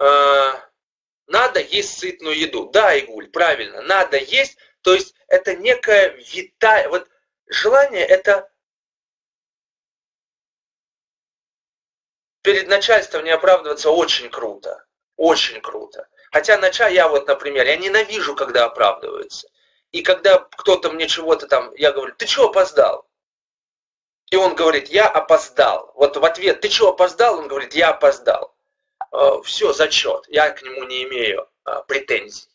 [0.00, 0.52] э,
[1.26, 2.70] надо есть сытную еду.
[2.70, 7.08] Да, Игуль, правильно, надо есть, то есть это некое витая, вот
[7.46, 8.50] желание– это
[12.42, 14.84] перед начальством не оправдываться очень круто.
[15.16, 16.08] Очень круто.
[16.32, 19.48] Хотя нача я вот, например, я ненавижу, когда оправдываются.
[19.92, 23.08] И когда кто-то мне чего-то там, я говорю, ты чего опоздал?
[24.30, 25.92] И он говорит, я опоздал.
[25.96, 27.38] Вот в ответ, ты чего опоздал?
[27.38, 28.54] Он говорит, я опоздал.
[29.12, 30.24] «Э, Все, зачет.
[30.28, 32.48] Я к нему не имею а, претензий.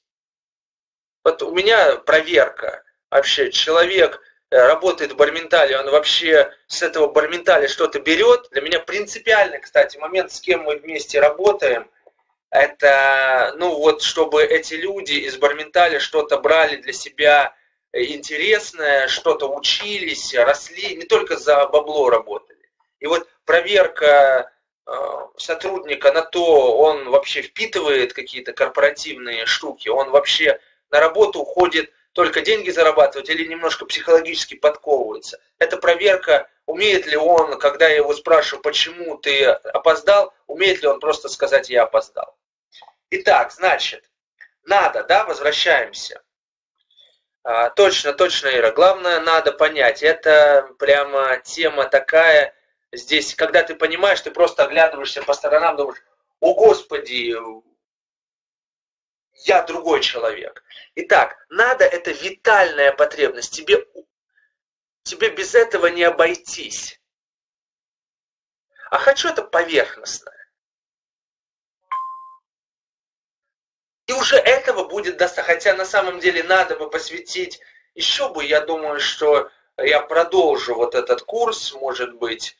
[1.23, 2.83] Вот у меня проверка.
[3.09, 8.47] Вообще, человек Э, работает в Барментале, он вообще с этого Барменталя что-то берет.
[8.51, 11.89] Для меня принципиальный, кстати, момент, с кем мы вместе работаем,
[12.49, 17.55] это, ну вот, чтобы эти люди из Барменталя что-то брали для себя
[17.91, 22.69] интересное, что-то учились, росли, не только за бабло работали.
[22.99, 24.51] И вот проверка
[24.85, 24.91] э,
[25.37, 30.59] сотрудника на то, он вообще впитывает какие-то корпоративные штуки, он вообще
[30.91, 35.37] на работу уходит только деньги зарабатывать или немножко психологически подковывается.
[35.59, 41.01] Это проверка, умеет ли он, когда я его спрашиваю, почему ты опоздал, умеет ли он
[41.01, 42.37] просто сказать «я опоздал».
[43.09, 44.09] Итак, значит,
[44.63, 46.21] надо, да, возвращаемся.
[47.43, 48.71] А, точно, точно, Ира.
[48.71, 50.01] Главное, надо понять.
[50.01, 52.55] Это прямо тема такая.
[52.93, 56.01] Здесь, когда ты понимаешь, ты просто оглядываешься по сторонам, думаешь,
[56.39, 57.35] о Господи,
[59.43, 60.63] я другой человек.
[60.95, 63.53] Итак, надо это витальная потребность.
[63.53, 63.85] Тебе,
[65.03, 66.99] тебе без этого не обойтись.
[68.89, 70.33] А хочу это поверхностное.
[74.07, 75.53] И уже этого будет достаточно.
[75.53, 77.59] Хотя на самом деле надо бы посвятить
[77.95, 82.57] еще бы, я думаю, что я продолжу вот этот курс, может быть,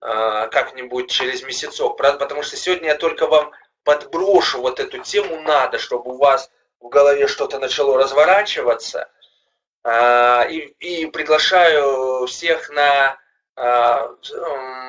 [0.00, 3.52] а, как-нибудь через месяцок, потому что сегодня я только вам
[3.86, 9.08] подброшу вот эту тему надо, чтобы у вас в голове что-то начало разворачиваться.
[9.84, 13.16] А, и, и приглашаю всех на,
[13.54, 14.08] а,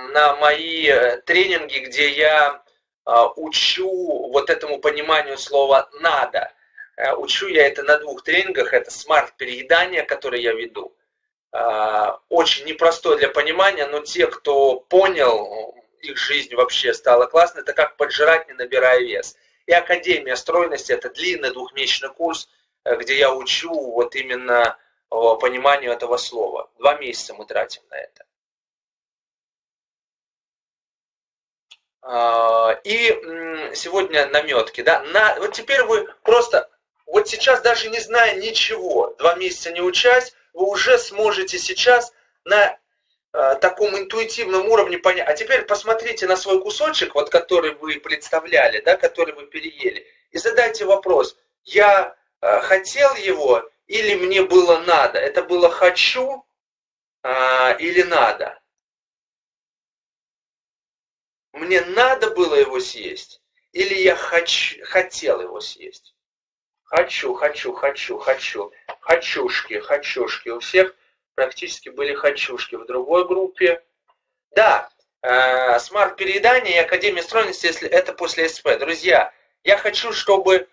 [0.09, 0.89] на мои
[1.27, 2.63] тренинги, где я
[3.05, 6.51] а, учу вот этому пониманию слова «надо».
[6.95, 8.73] Э, учу я это на двух тренингах.
[8.73, 10.93] Это смарт-переедание, которое я веду.
[12.29, 17.97] Очень непростой для понимания, но те, кто понял, их жизнь вообще стала классной, это как
[17.97, 19.35] поджирать, не набирая вес.
[19.65, 22.49] И Академия стройности– это длинный двухмесячный курс,
[22.83, 24.77] э, где я учу вот именно
[25.09, 26.69] пониманию этого слова.
[26.77, 28.25] Два месяца мы тратим на это.
[32.01, 33.09] А, и
[33.75, 36.69] сегодня наметки, да, на, вот теперь вы просто,
[37.05, 42.13] вот сейчас даже не зная ничего, два месяца не учась, вы уже сможете сейчас
[42.45, 42.77] на
[43.61, 45.27] таком интуитивном уровне понять.
[45.27, 50.37] А теперь посмотрите на свой кусочек, вот который вы представляли, да, который вы переели, и
[50.37, 55.19] задайте вопрос, я э, хотел его или мне было надо?
[55.19, 56.45] Это было хочу
[57.23, 58.59] э, или надо?
[61.53, 66.13] Мне надо было его съесть, или я хочу, хотел его съесть?
[66.83, 68.71] Хочу, хочу, хочу, хочу.
[69.01, 70.49] Хочушки, хочушки.
[70.49, 70.95] У всех
[71.37, 72.75] практически были хочушки.
[72.75, 73.83] В другой группе.
[74.55, 74.89] Да,
[75.21, 78.69] э, смарт-переедание и Академия стройности, если это после СП.
[78.79, 79.31] Друзья,
[79.63, 80.67] я хочу, чтобы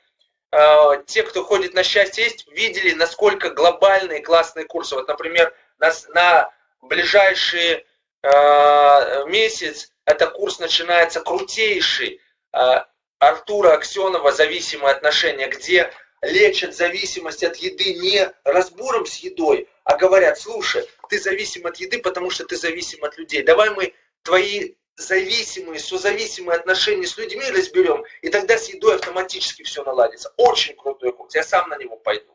[0.52, 4.94] э, те, кто ходит на счастье есть, видели, насколько глобальные классные курсы.
[4.94, 6.50] Вот, например, на, на
[6.80, 7.86] ближайший
[8.22, 12.20] э, месяц это курс начинается крутейший
[12.52, 12.86] а,
[13.18, 15.90] Артура Аксенова «Зависимые отношения», где
[16.22, 21.98] лечат зависимость от еды не разбором с едой, а говорят, слушай, ты зависим от еды,
[21.98, 23.42] потому что ты зависим от людей.
[23.42, 29.84] Давай мы твои зависимые, созависимые отношения с людьми разберем, и тогда с едой автоматически все
[29.84, 30.32] наладится.
[30.36, 32.32] Очень крутой курс, я сам на него пойду.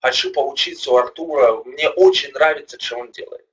[0.00, 3.44] Хочу поучиться у Артура, мне очень нравится, что он делает.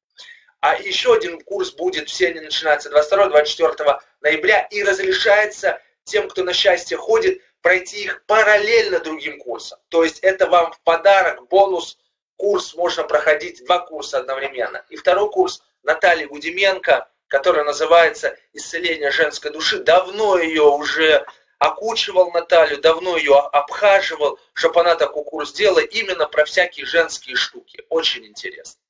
[0.60, 6.54] А еще один курс будет, все они начинаются 22-24 ноября и разрешается тем, кто на
[6.54, 9.80] счастье ходит, пройти их параллельно другим курсам.
[9.89, 11.98] То есть это вам в подарок, бонус,
[12.38, 14.86] курс можно проходить, два курса одновременно.
[14.89, 19.79] И второй курс Натальи Гудименко, который называется «Исцеление женской души».
[19.79, 21.25] Давно ее уже
[21.59, 27.86] окучивал Наталью, давно ее обхаживал, чтобы она такой курс делала именно про всякие женские штуки.
[27.89, 28.81] Очень интересно.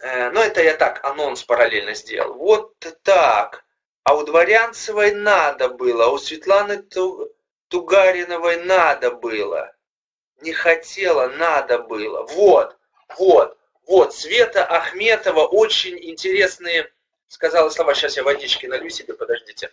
[0.00, 2.34] Э, ну, это я так, анонс параллельно сделал.
[2.34, 3.64] Вот так.
[4.02, 6.84] А у Дворянцевой надо было, а у Светланы
[7.68, 9.72] Тугариновой надо было.
[10.42, 12.26] Не хотела, надо было.
[12.26, 12.76] Вот,
[13.16, 14.14] вот, вот.
[14.14, 16.90] Света Ахметова очень интересные,
[17.28, 17.94] сказала слова.
[17.94, 19.70] Сейчас я водички налью себе, подождите.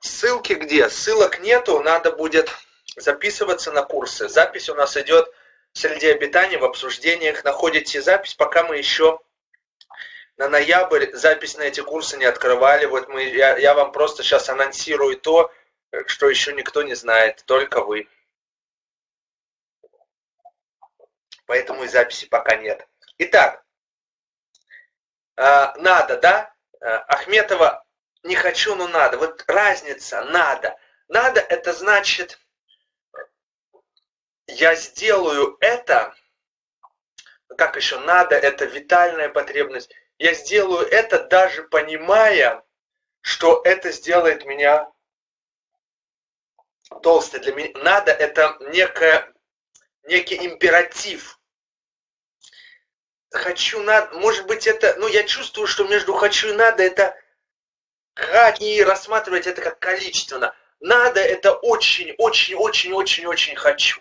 [0.00, 0.88] Ссылки где?
[0.88, 2.50] Ссылок нету, надо будет
[2.96, 4.28] записываться на курсы.
[4.28, 5.28] Запись у нас идет
[5.72, 7.44] среди обитаний в обсуждениях.
[7.44, 9.20] Находите запись, пока мы еще
[10.36, 12.86] на ноябрь запись на эти курсы не открывали.
[12.86, 15.52] Вот мы, я, я вам просто сейчас анонсирую то,
[16.06, 18.08] что еще никто не знает, только вы.
[21.46, 22.86] Поэтому и записи пока нет.
[23.18, 23.64] Итак,
[25.36, 26.54] э, надо, да?
[26.80, 27.84] Э, Ахметова
[28.22, 29.18] не хочу, но надо.
[29.18, 30.76] Вот разница, надо.
[31.08, 32.38] Надо это значит,
[34.46, 36.14] я сделаю это,
[37.56, 39.90] как еще надо, это витальная потребность.
[40.18, 42.62] Я сделаю это даже понимая,
[43.20, 44.90] что это сделает меня
[47.02, 47.70] толстый для меня.
[47.82, 49.32] Надо это некое,
[50.02, 51.38] некий императив.
[53.30, 57.14] Хочу, надо, может быть это, ну я чувствую, что между хочу и надо это
[58.18, 60.54] как и рассматривать это как количественно.
[60.80, 64.00] Надо это очень, очень, очень, очень, очень хочу.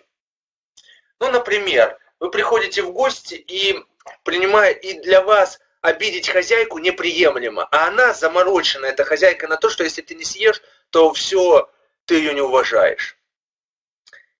[1.19, 3.79] Ну, например, вы приходите в гости и
[4.23, 9.83] принимая, и для вас обидеть хозяйку неприемлемо, а она заморочена, эта хозяйка, на то, что
[9.83, 11.69] если ты не съешь, то все,
[12.05, 13.17] ты ее не уважаешь.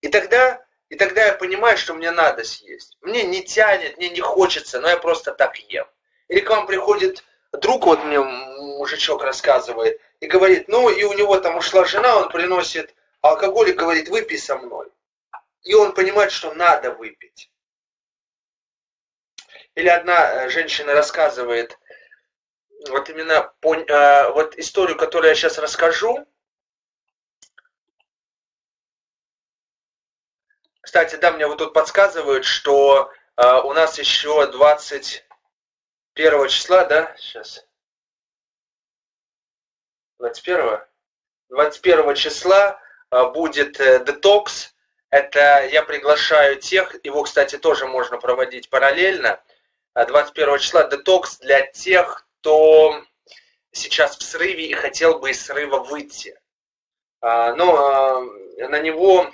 [0.02, 2.98] И тогда, и тогда я понимаю, что мне надо съесть.
[3.02, 5.86] Мне не тянет, мне не хочется, но я просто так ем.
[6.30, 11.40] Или к вам приходит друг, вот мне мужичок рассказывает, и говорит, ну и у него
[11.40, 14.88] там ушла жена, он приносит алкоголь и говорит, выпей со мной.
[15.64, 17.52] И он понимает, что надо выпить.
[19.76, 21.78] Или одна э, женщина рассказывает,
[22.90, 26.26] вот именно э, вот историю, которую я сейчас расскажу.
[30.82, 34.42] Кстати, да, мне вот тут подсказывают, что э, у нас еще
[36.18, 37.64] 21 числа, да, сейчас,
[40.18, 40.80] 21
[41.50, 42.82] 21 числа
[43.34, 44.74] будет детокс.
[45.12, 49.40] Это я приглашаю тех, его, кстати, тоже можно проводить параллельно.
[49.94, 53.04] 21 числа детокс для тех, кто
[53.72, 56.40] сейчас в срыве и хотел бы из срыва выйти.
[57.22, 58.22] А, но а,
[58.68, 59.32] на него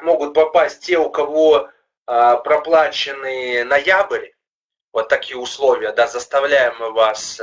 [0.00, 1.68] могут попасть те, у кого
[2.06, 4.35] а, проплаченный ноябрь,
[4.96, 7.42] вот такие условия, да, заставляем вас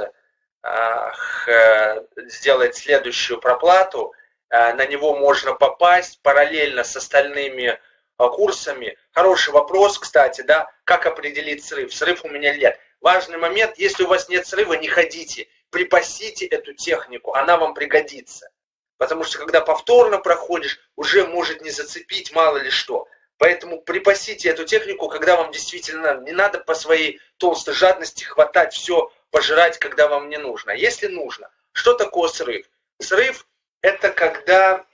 [2.18, 4.12] сделать следующую проплату,
[4.50, 7.80] на него можно попасть параллельно с остальными
[8.18, 8.98] курсами.
[9.12, 11.94] Хороший вопрос, кстати, да, как определить срыв?
[11.94, 12.80] Срыв у меня нет.
[13.02, 15.48] Важный момент, если у вас нет срыва, не ходите.
[15.70, 18.50] Припасите эту технику, она вам пригодится.
[18.98, 23.08] Потому что когда повторно проходишь, уже может не зацепить мало ли что.
[23.44, 29.12] Поэтому припасите эту технику, когда вам действительно не надо по своей толстой жадности хватать все,
[29.32, 30.72] пожирать, когда вам не нужно.
[30.72, 32.66] А если нужно, что такое срыв?
[33.00, 33.46] Срыв
[33.82, 34.86] это когда,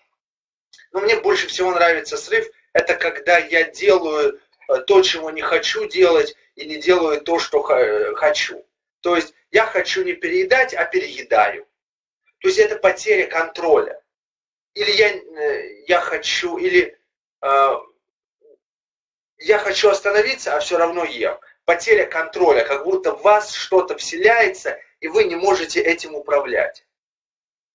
[0.91, 5.87] ну мне больше всего нравится срыв, это когда я делаю э, то, чего не хочу
[5.87, 8.65] делать, и не делаю то, что хочу.
[9.01, 11.67] То есть я хочу не переедать, а переедаю.
[12.39, 14.01] То есть это потеря контроля.
[14.73, 16.97] Или я, э, я хочу, или
[17.43, 17.75] э,
[19.39, 21.39] я хочу остановиться, а все равно ем.
[21.65, 26.85] Потеря контроля, как будто в вас что-то вселяется, и вы не можете этим управлять.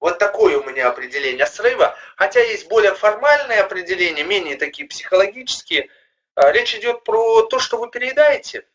[0.00, 1.96] Вот такое у меня определение срыва.
[2.16, 5.88] Хотя есть более формальные определения, менее такие психологические.
[6.34, 8.66] А, речь идет про то, что вы переедаете.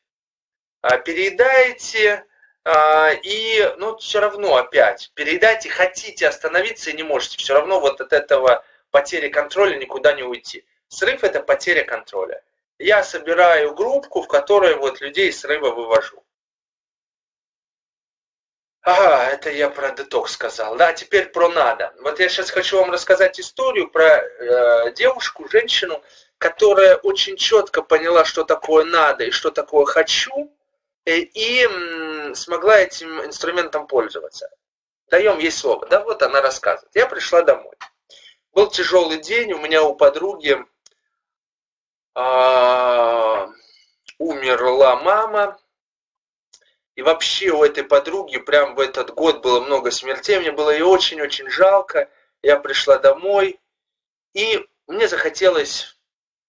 [0.82, 2.26] А, переедаете,
[2.64, 7.38] а, и ну, все равно опять, переедаете, хотите остановиться и не можете.
[7.38, 10.66] Все равно вот от этого потери контроля никуда не уйти.
[10.88, 12.42] Срыв это потеря контроля.
[12.80, 16.24] Я собираю группку, в которой вот людей срыва вывожу.
[18.82, 20.78] Ага, это я про детокс сказал.
[20.78, 21.94] Да, теперь про надо.
[22.00, 26.02] Вот я сейчас хочу вам рассказать историю про э, девушку, женщину,
[26.38, 30.56] которая очень четко поняла, что такое надо и что такое хочу,
[31.04, 34.50] и, э, и м, смогла этим инструментом пользоваться.
[35.08, 35.86] Даем ей слово.
[35.88, 36.96] Да, вот она рассказывает.
[36.96, 37.76] Я пришла домой.
[38.54, 40.58] Был тяжелый день, у меня у подруги
[42.16, 43.48] э,
[44.18, 45.60] умерла мама,
[47.00, 50.38] и вообще у этой подруги прям в этот год было много смертей.
[50.38, 52.10] Мне было ее очень-очень жалко.
[52.42, 53.58] Я пришла домой.
[54.34, 55.98] И мне захотелось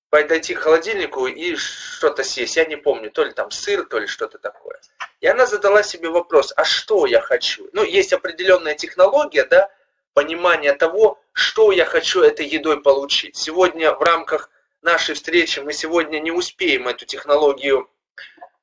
[0.08, 2.56] подойти к холодильнику и что-то съесть.
[2.56, 4.80] Я не помню, то ли там сыр, то ли что-то такое.
[5.20, 7.68] И она задала себе вопрос, а что я хочу?
[7.72, 9.70] Ну, есть определенная технология, да,
[10.14, 13.36] понимание того, что я хочу этой едой получить.
[13.36, 14.50] Сегодня в рамках
[14.82, 17.90] нашей встречи мы сегодня не успеем эту технологию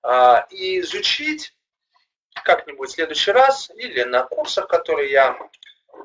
[0.01, 1.55] а, изучить,
[2.43, 5.38] как-нибудь в следующий раз или на курсах, которые я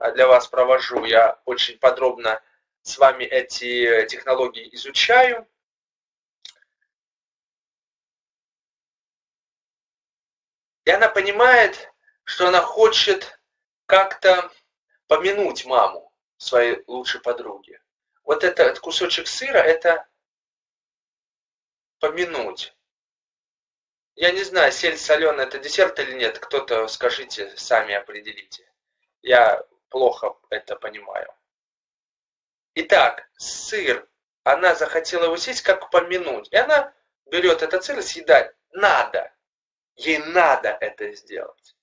[0.00, 2.40] а, для вас провожу, я очень подробно
[2.82, 5.46] с вами эти технологии изучаю.
[10.84, 11.92] И она понимает,
[12.24, 13.38] что она хочет
[13.86, 14.50] как-то
[15.06, 17.81] помянуть маму своей лучшей подруги.
[18.24, 20.06] Вот этот кусочек сыра– это
[21.98, 22.74] помянуть.
[24.14, 26.38] Я не знаю, сель соленая это десерт или нет.
[26.38, 28.70] Кто-то скажите, сами определите.
[29.22, 31.32] Я плохо это понимаю.
[32.74, 34.08] Итак, сыр.
[34.44, 36.48] Она захотела его съесть, как помянуть.
[36.50, 36.92] И она
[37.26, 38.54] берет этот сыр и съедает.
[38.72, 39.32] Надо.
[39.94, 41.76] Ей надо это сделать.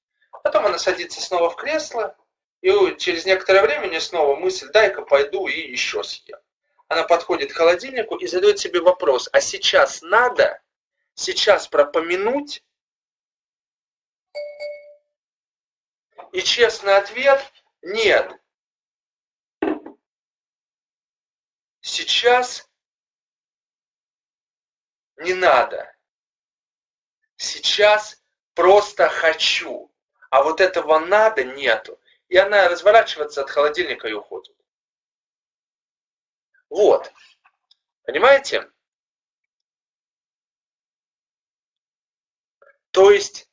[0.43, 2.15] Потом она садится снова в кресло
[2.61, 6.39] И через некоторое время мне снова мысль, дай-ка пойду и еще съем.
[6.87, 10.61] Она подходит к холодильнику и задает себе вопрос, а сейчас надо,
[11.13, 12.63] сейчас пропомянуть?
[16.31, 17.41] И честный ответ–
[17.81, 18.31] нет.
[21.81, 22.69] Сейчас
[25.17, 25.95] не надо.
[27.37, 28.21] Сейчас
[28.53, 29.91] просто хочу.
[30.29, 31.99] А вот этого надо нету.
[32.29, 34.55] И она разворачивается от холодильника и уходит.
[36.69, 37.11] Вот.
[38.03, 38.71] Понимаете?
[42.91, 43.49] То есть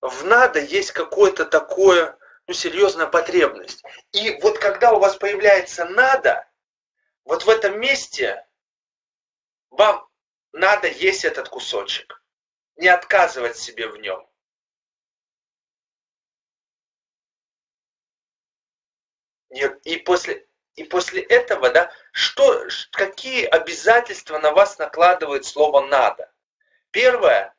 [0.00, 3.82] в надо есть какое-то такое, ну, серьезная потребность.
[4.12, 6.48] И вот когда у вас появляется надо,
[7.24, 8.46] вот в этом месте
[9.70, 10.06] вам
[10.52, 12.22] надо есть этот кусочек.
[12.76, 14.28] Не отказывать себе в нем.
[19.54, 26.32] И после, и после этого, да, что, какие обязательства на вас накладывает слово «надо»?
[26.90, 27.54] Первое,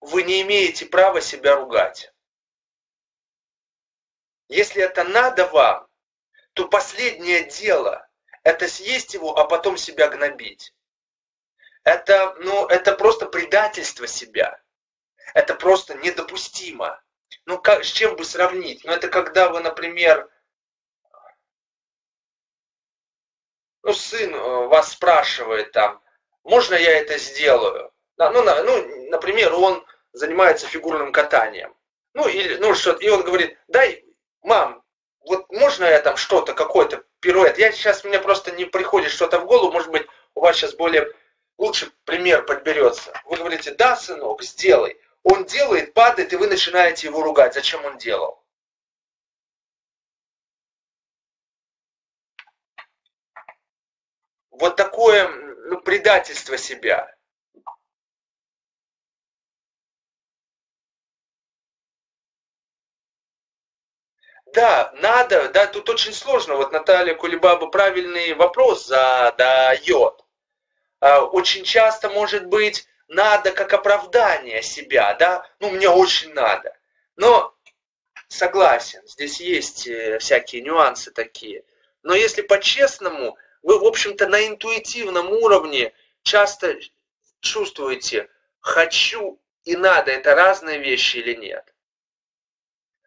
[0.00, 2.12] вы не имеете права себя ругать.
[4.48, 5.88] Если это надо вам,
[6.52, 8.06] то последнее дело–
[8.42, 10.74] это съесть его, а потом себя гнобить.
[11.84, 14.60] Это, ну, это просто предательство себя.
[15.34, 17.02] Это просто недопустимо.
[17.46, 18.84] Ну, как, с чем бы сравнить?
[18.84, 20.30] Ну, это когда вы, например,
[23.84, 26.00] ну, сын э, вас спрашивает там,
[26.42, 27.92] можно я это сделаю?
[28.16, 31.74] Ну, ну, например, он занимается фигурным катанием.
[32.14, 34.04] Ну, или, ну, что и он говорит, дай,
[34.42, 34.82] мам,
[35.20, 37.58] вот можно я там что-то, какой-то пируэт?
[37.58, 41.12] Я сейчас, мне просто не приходит что-то в голову, может быть, у вас сейчас более
[41.58, 43.12] лучший пример подберется.
[43.26, 44.98] Вы говорите, да, сынок, сделай.
[45.24, 47.54] Он делает, падает, и вы начинаете его ругать.
[47.54, 48.43] Зачем он делал?
[54.54, 55.28] Вот такое
[55.68, 57.14] ну, предательство себя.
[64.54, 66.54] Да, надо, да, тут очень сложно.
[66.54, 70.24] Вот Наталья Кулебаба правильный вопрос задает.
[71.00, 76.76] А, очень часто может быть надо как оправдание себя, да, ну мне очень надо.
[77.16, 77.54] Но
[78.28, 81.64] согласен, здесь есть э, всякие нюансы такие.
[82.02, 85.92] Но если по-честному, вы, в общем-то, на интуитивном уровне
[86.22, 86.76] часто
[87.40, 88.28] чувствуете,
[88.60, 91.74] хочу и надо, это разные вещи или нет.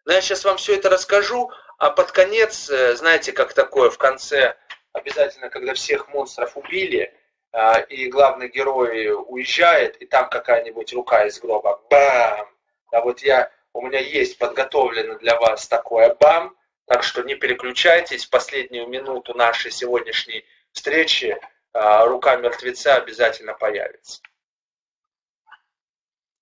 [0.04, 3.98] Но я сейчас вам все это расскажу, а под конец, э, знаете, как такое, в
[3.98, 4.56] конце,
[4.92, 7.14] обязательно, когда всех монстров убили,
[7.52, 12.48] а, и главный герой уезжает, и там какая-нибудь рука из гроба, бам!
[12.90, 16.56] А вот я, у меня есть подготовлено для вас такое бам,
[16.88, 21.38] так что не переключайтесь, последнюю минуту нашей сегодняшней встречи
[21.74, 24.22] а, рука мертвеца обязательно появится.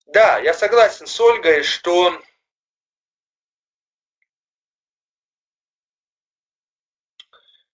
[0.07, 2.23] Да, я согласен с Ольгой, что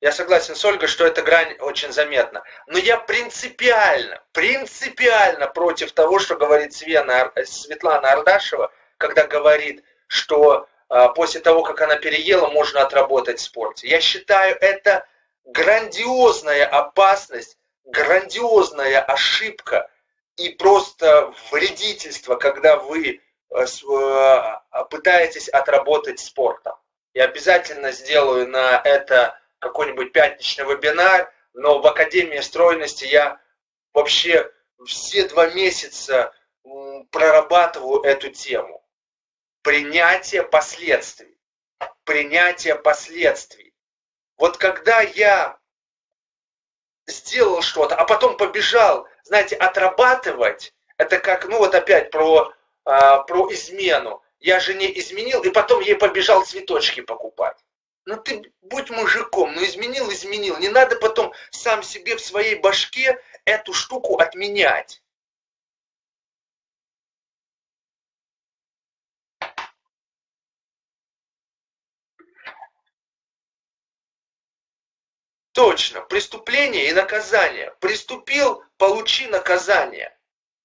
[0.01, 2.43] Я согласен с Ольгой, что эта грань очень заметна.
[2.67, 10.69] Но я принципиально, принципиально против того, что говорит Свена, Светлана Ардашева, когда говорит, что
[11.15, 13.89] после того, как она переела, можно отработать в спорте.
[13.89, 15.07] Я считаю, это
[15.45, 19.91] грандиозная опасность, грандиозная ошибка
[20.37, 23.21] и просто вредительство, когда вы
[23.51, 26.75] э, э, пытаетесь отработать спортом.
[27.15, 33.39] Я обязательно сделаю на это какой-нибудь пятничный вебинар, но в Академии стройности я
[33.93, 34.51] вообще
[34.87, 36.33] все два месяца
[37.11, 38.82] прорабатываю эту тему
[39.63, 41.39] принятие последствий.
[42.05, 43.75] Принятие последствий.
[44.37, 45.59] Вот когда я
[47.07, 52.53] сделал что-то, а потом побежал, знаете, отрабатывать, это как, ну вот опять про,
[52.85, 54.23] а, про измену.
[54.41, 57.57] Я жене изменил, и потом ей побежал цветочки покупать.
[58.05, 60.59] Ну ты будь мужиком, ну изменил, изменил.
[60.59, 65.02] Не надо потом сам себе в своей башке эту штуку отменять.
[75.53, 77.75] Точно, преступление и наказание.
[77.81, 80.19] Приступил, получи наказание.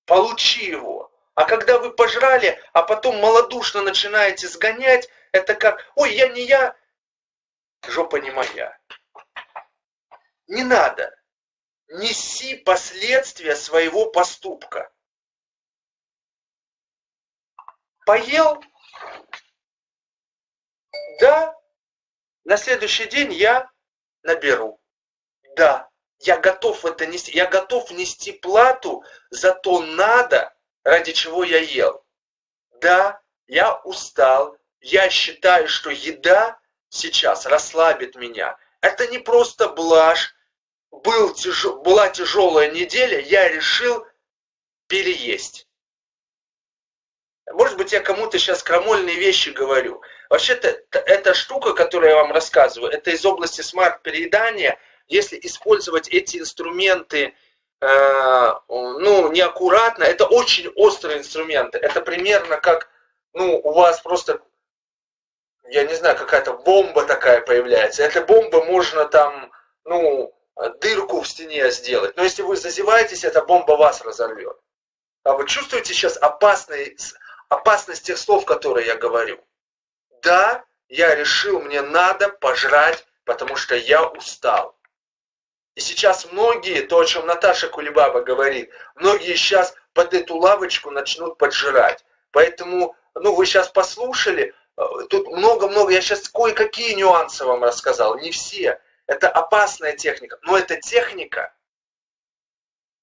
[0.06, 1.12] Получи его.
[1.36, 6.76] А когда вы пожрали, а потом малодушно начинаете сгонять, это как, ой, я не я,
[7.86, 8.80] жопа не моя.
[10.48, 11.14] Не надо.
[11.90, 14.92] Неси последствия своего поступка.
[18.06, 18.64] Поел,
[21.20, 21.54] Да,
[22.46, 23.70] на следующий день я
[24.28, 24.80] наберу.
[25.56, 30.54] Да, я готов это нести, я готов нести плату за то надо,
[30.84, 32.06] ради чего я ел.
[32.82, 36.60] Да, я устал, я считаю, что еда
[36.90, 38.58] сейчас расслабит меня.
[38.82, 40.36] Это не просто блажь,
[40.92, 41.66] был тяж...
[41.84, 44.06] была тяжелая неделя, я решил
[44.88, 45.67] переесть.
[47.54, 50.02] Может быть, я кому-то сейчас крамольные вещи говорю.
[50.30, 54.78] Вообще-то, эта штука, которую я вам рассказываю, это из области смарт-переедания.
[55.08, 57.34] Если использовать эти инструменты,
[57.80, 61.78] э, ну, неаккуратно, это очень острые инструменты.
[61.78, 62.90] Это примерно как,
[63.32, 64.42] ну, у вас просто,
[65.70, 68.04] я не знаю, какая-то бомба такая появляется.
[68.04, 69.54] Эта бомба можно там,
[69.86, 70.38] ну,
[70.82, 72.18] дырку в стене сделать.
[72.18, 74.58] Но если вы зазеваетесь, эта бомба вас разорвет.
[75.24, 77.16] А вы чувствуете сейчас опасность,
[77.50, 79.44] опасность тех слов, которые я говорю?
[80.22, 84.78] Да, я решил, мне надо пожрать, потому что я устал.
[85.76, 91.38] И сейчас многие, то, о чем Наташа Кулебаба говорит, многие сейчас под эту лавочку начнут
[91.38, 92.04] поджирать.
[92.32, 98.32] Поэтому, ну, вы сейчас послушали, э, тут много-много, я сейчас кое-какие нюансы вам рассказал, не
[98.32, 98.82] все.
[99.06, 101.54] Это опасная техника, но это техника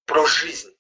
[0.05, 0.74] про жизнь.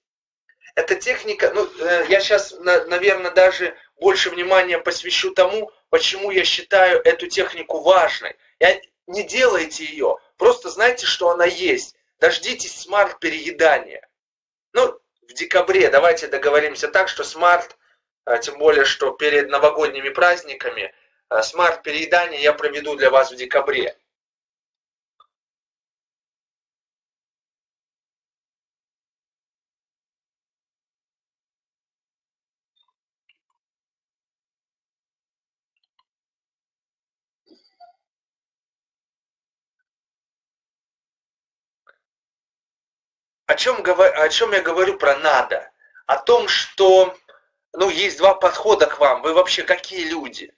[0.74, 7.00] Это техника, ну, э, я сейчас, наверное, даже больше внимания посвящу тому, почему я считаю
[7.04, 8.34] эту технику важной.
[8.58, 11.94] Я, не делайте ее, просто знайте, что она есть.
[12.18, 14.08] Дождитесь smart-переедания.
[14.72, 14.98] Ну,
[15.28, 17.76] в декабре давайте договоримся так, что smart,
[18.24, 20.92] а, тем более, что перед новогодними праздниками,
[21.28, 23.96] а, smart-переедание я проведу для вас в декабре.
[43.46, 45.70] О чем, о чем я говорю про надо?
[46.06, 47.16] О том, что
[47.72, 49.22] ну, есть два подхода к вам.
[49.22, 50.54] Вы вообще какие люди?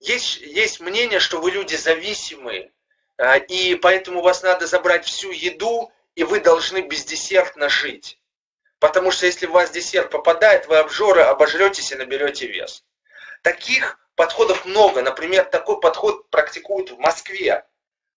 [0.00, 2.72] Есть, есть мнение, что вы люди зависимые,
[3.18, 8.18] а, и поэтому вас надо забрать всю еду, и вы должны бездесертно жить.
[8.78, 12.82] Потому что если у вас десерт попадает, вы обжоры, обожретесь и наберете вес.
[13.42, 15.02] Таких подходов много.
[15.02, 17.66] Например, такой подход практикуют в Москве.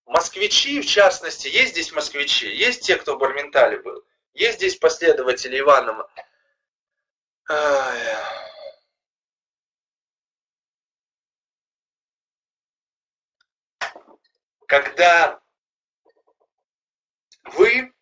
[0.06, 5.60] Москвичи, в частности, есть здесь москвичи, есть те, кто в Барментале был, есть здесь последователи
[5.60, 6.10] Иванова.
[14.68, 15.42] Когда
[17.44, 17.94] вы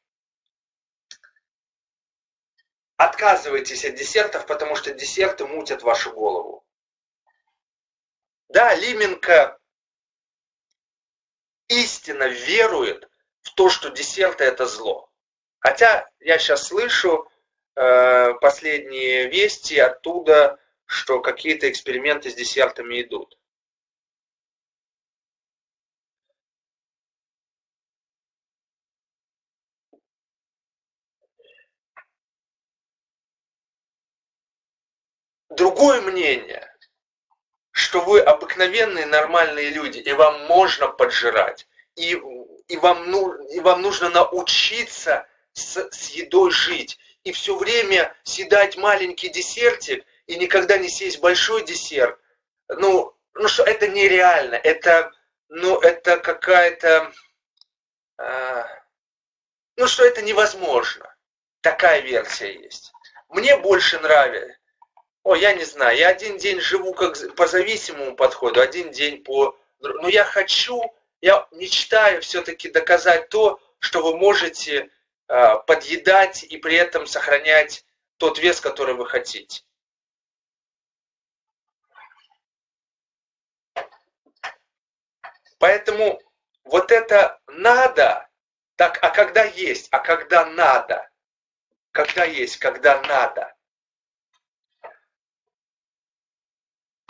[2.97, 6.65] отказываетесь от десертов, потому что десерты мутят вашу голову.
[8.49, 9.60] Да, Лименко
[11.71, 13.09] истинно верует
[13.41, 15.09] в то, что десерты это зло.
[15.59, 17.29] Хотя я сейчас слышу
[17.75, 23.37] э, последние вести оттуда, что какие-то эксперименты с десертами идут.
[35.49, 36.70] Другое мнение
[37.81, 42.21] что вы обыкновенные нормальные люди, и вам можно поджирать, и,
[42.67, 48.77] и, вам, ну, и вам нужно научиться с, с едой жить, и все время съедать
[48.77, 52.19] маленький десертик, и никогда не съесть большой десерт,
[52.67, 55.11] ну, ну что это нереально, это,
[55.49, 57.11] ну, это какая-то,
[58.19, 58.63] э,
[59.75, 61.13] ну что это невозможно.
[61.61, 62.91] Такая версия есть.
[63.29, 64.55] Мне больше нравится,
[65.23, 69.57] о, я не знаю, я один день живу как по зависимому подходу, один день по...
[69.79, 70.81] Но я хочу,
[71.21, 74.89] я мечтаю все-таки доказать то, что вы можете
[75.27, 77.85] э, подъедать и при этом сохранять
[78.17, 79.63] тот вес, который вы хотите.
[85.59, 86.19] Поэтому
[86.63, 88.27] вот это надо,
[88.75, 91.07] так, а когда есть, а когда надо,
[91.91, 93.55] когда есть, когда надо–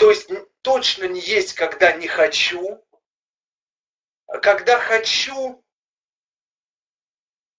[0.01, 0.31] То есть
[0.63, 2.83] точно не есть, когда не хочу.
[4.25, 5.63] А когда хочу,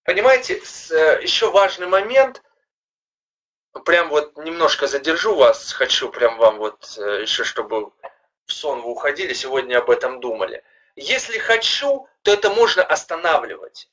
[0.03, 0.55] понимаете,
[0.91, 2.43] э, еще важный момент,
[3.85, 7.93] прям вот немножко задержу вас, хочу прям вам вот э, еще, чтобы
[8.47, 10.65] в сон вы уходили, сегодня об этом думали.
[10.97, 13.89] Если хочу, то это можно останавливать.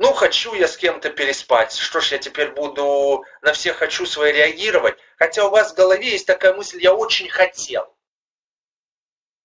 [0.00, 1.76] Ну, хочу я с кем-то переспать.
[1.76, 4.98] Что ж, я теперь буду на всех хочу свои реагировать.
[5.18, 7.94] Хотя у вас в голове есть такая мысль, я очень хотел.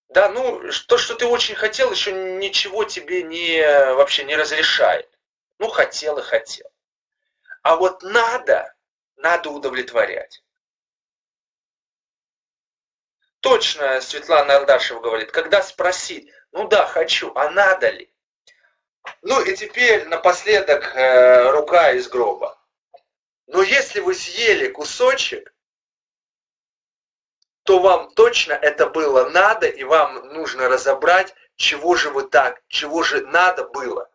[0.07, 3.59] Да, ну, то, что ты очень хотел, еще ничего тебе не,
[3.95, 5.09] вообще не разрешает.
[5.59, 6.71] Ну, хотел и хотел.
[7.61, 8.73] А вот надо,
[9.17, 10.41] надо удовлетворять.
[13.41, 18.14] Точно Светлана Ардашева говорит, когда спросить, ну да, хочу, а надо ли?
[19.21, 22.57] Ну и теперь напоследок э, рука из гроба.
[23.47, 25.53] Но если вы съели кусочек,
[27.63, 33.01] то вам точно это было надо, и вам нужно разобрать, чего же вы так, чего
[33.01, 34.09] же надо было.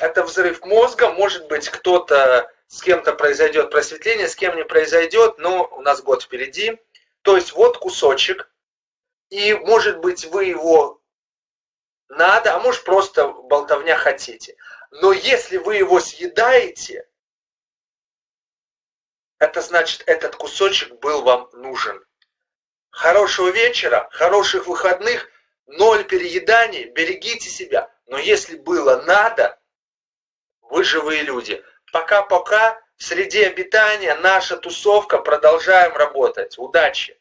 [0.00, 5.66] Это взрыв мозга, может быть, кто-то, с кем-то произойдет просветление, с кем не произойдет, но
[5.72, 6.78] у нас год впереди.
[7.22, 8.50] То есть вот кусочек,
[9.30, 10.99] и может быть вы его
[12.10, 14.56] надо, а может просто болтовня хотите.
[14.90, 17.08] Но если вы его съедаете,
[19.38, 22.04] это значит, этот кусочек был вам нужен.
[22.90, 25.28] Хорошего вечера, хороших выходных,
[25.66, 27.90] ноль перееданий, берегите себя.
[28.06, 29.58] Но если было надо,
[30.62, 31.64] вы живые люди.
[31.92, 36.58] Пока-пока в среде обитания наша тусовка, продолжаем работать.
[36.58, 37.19] Удачи!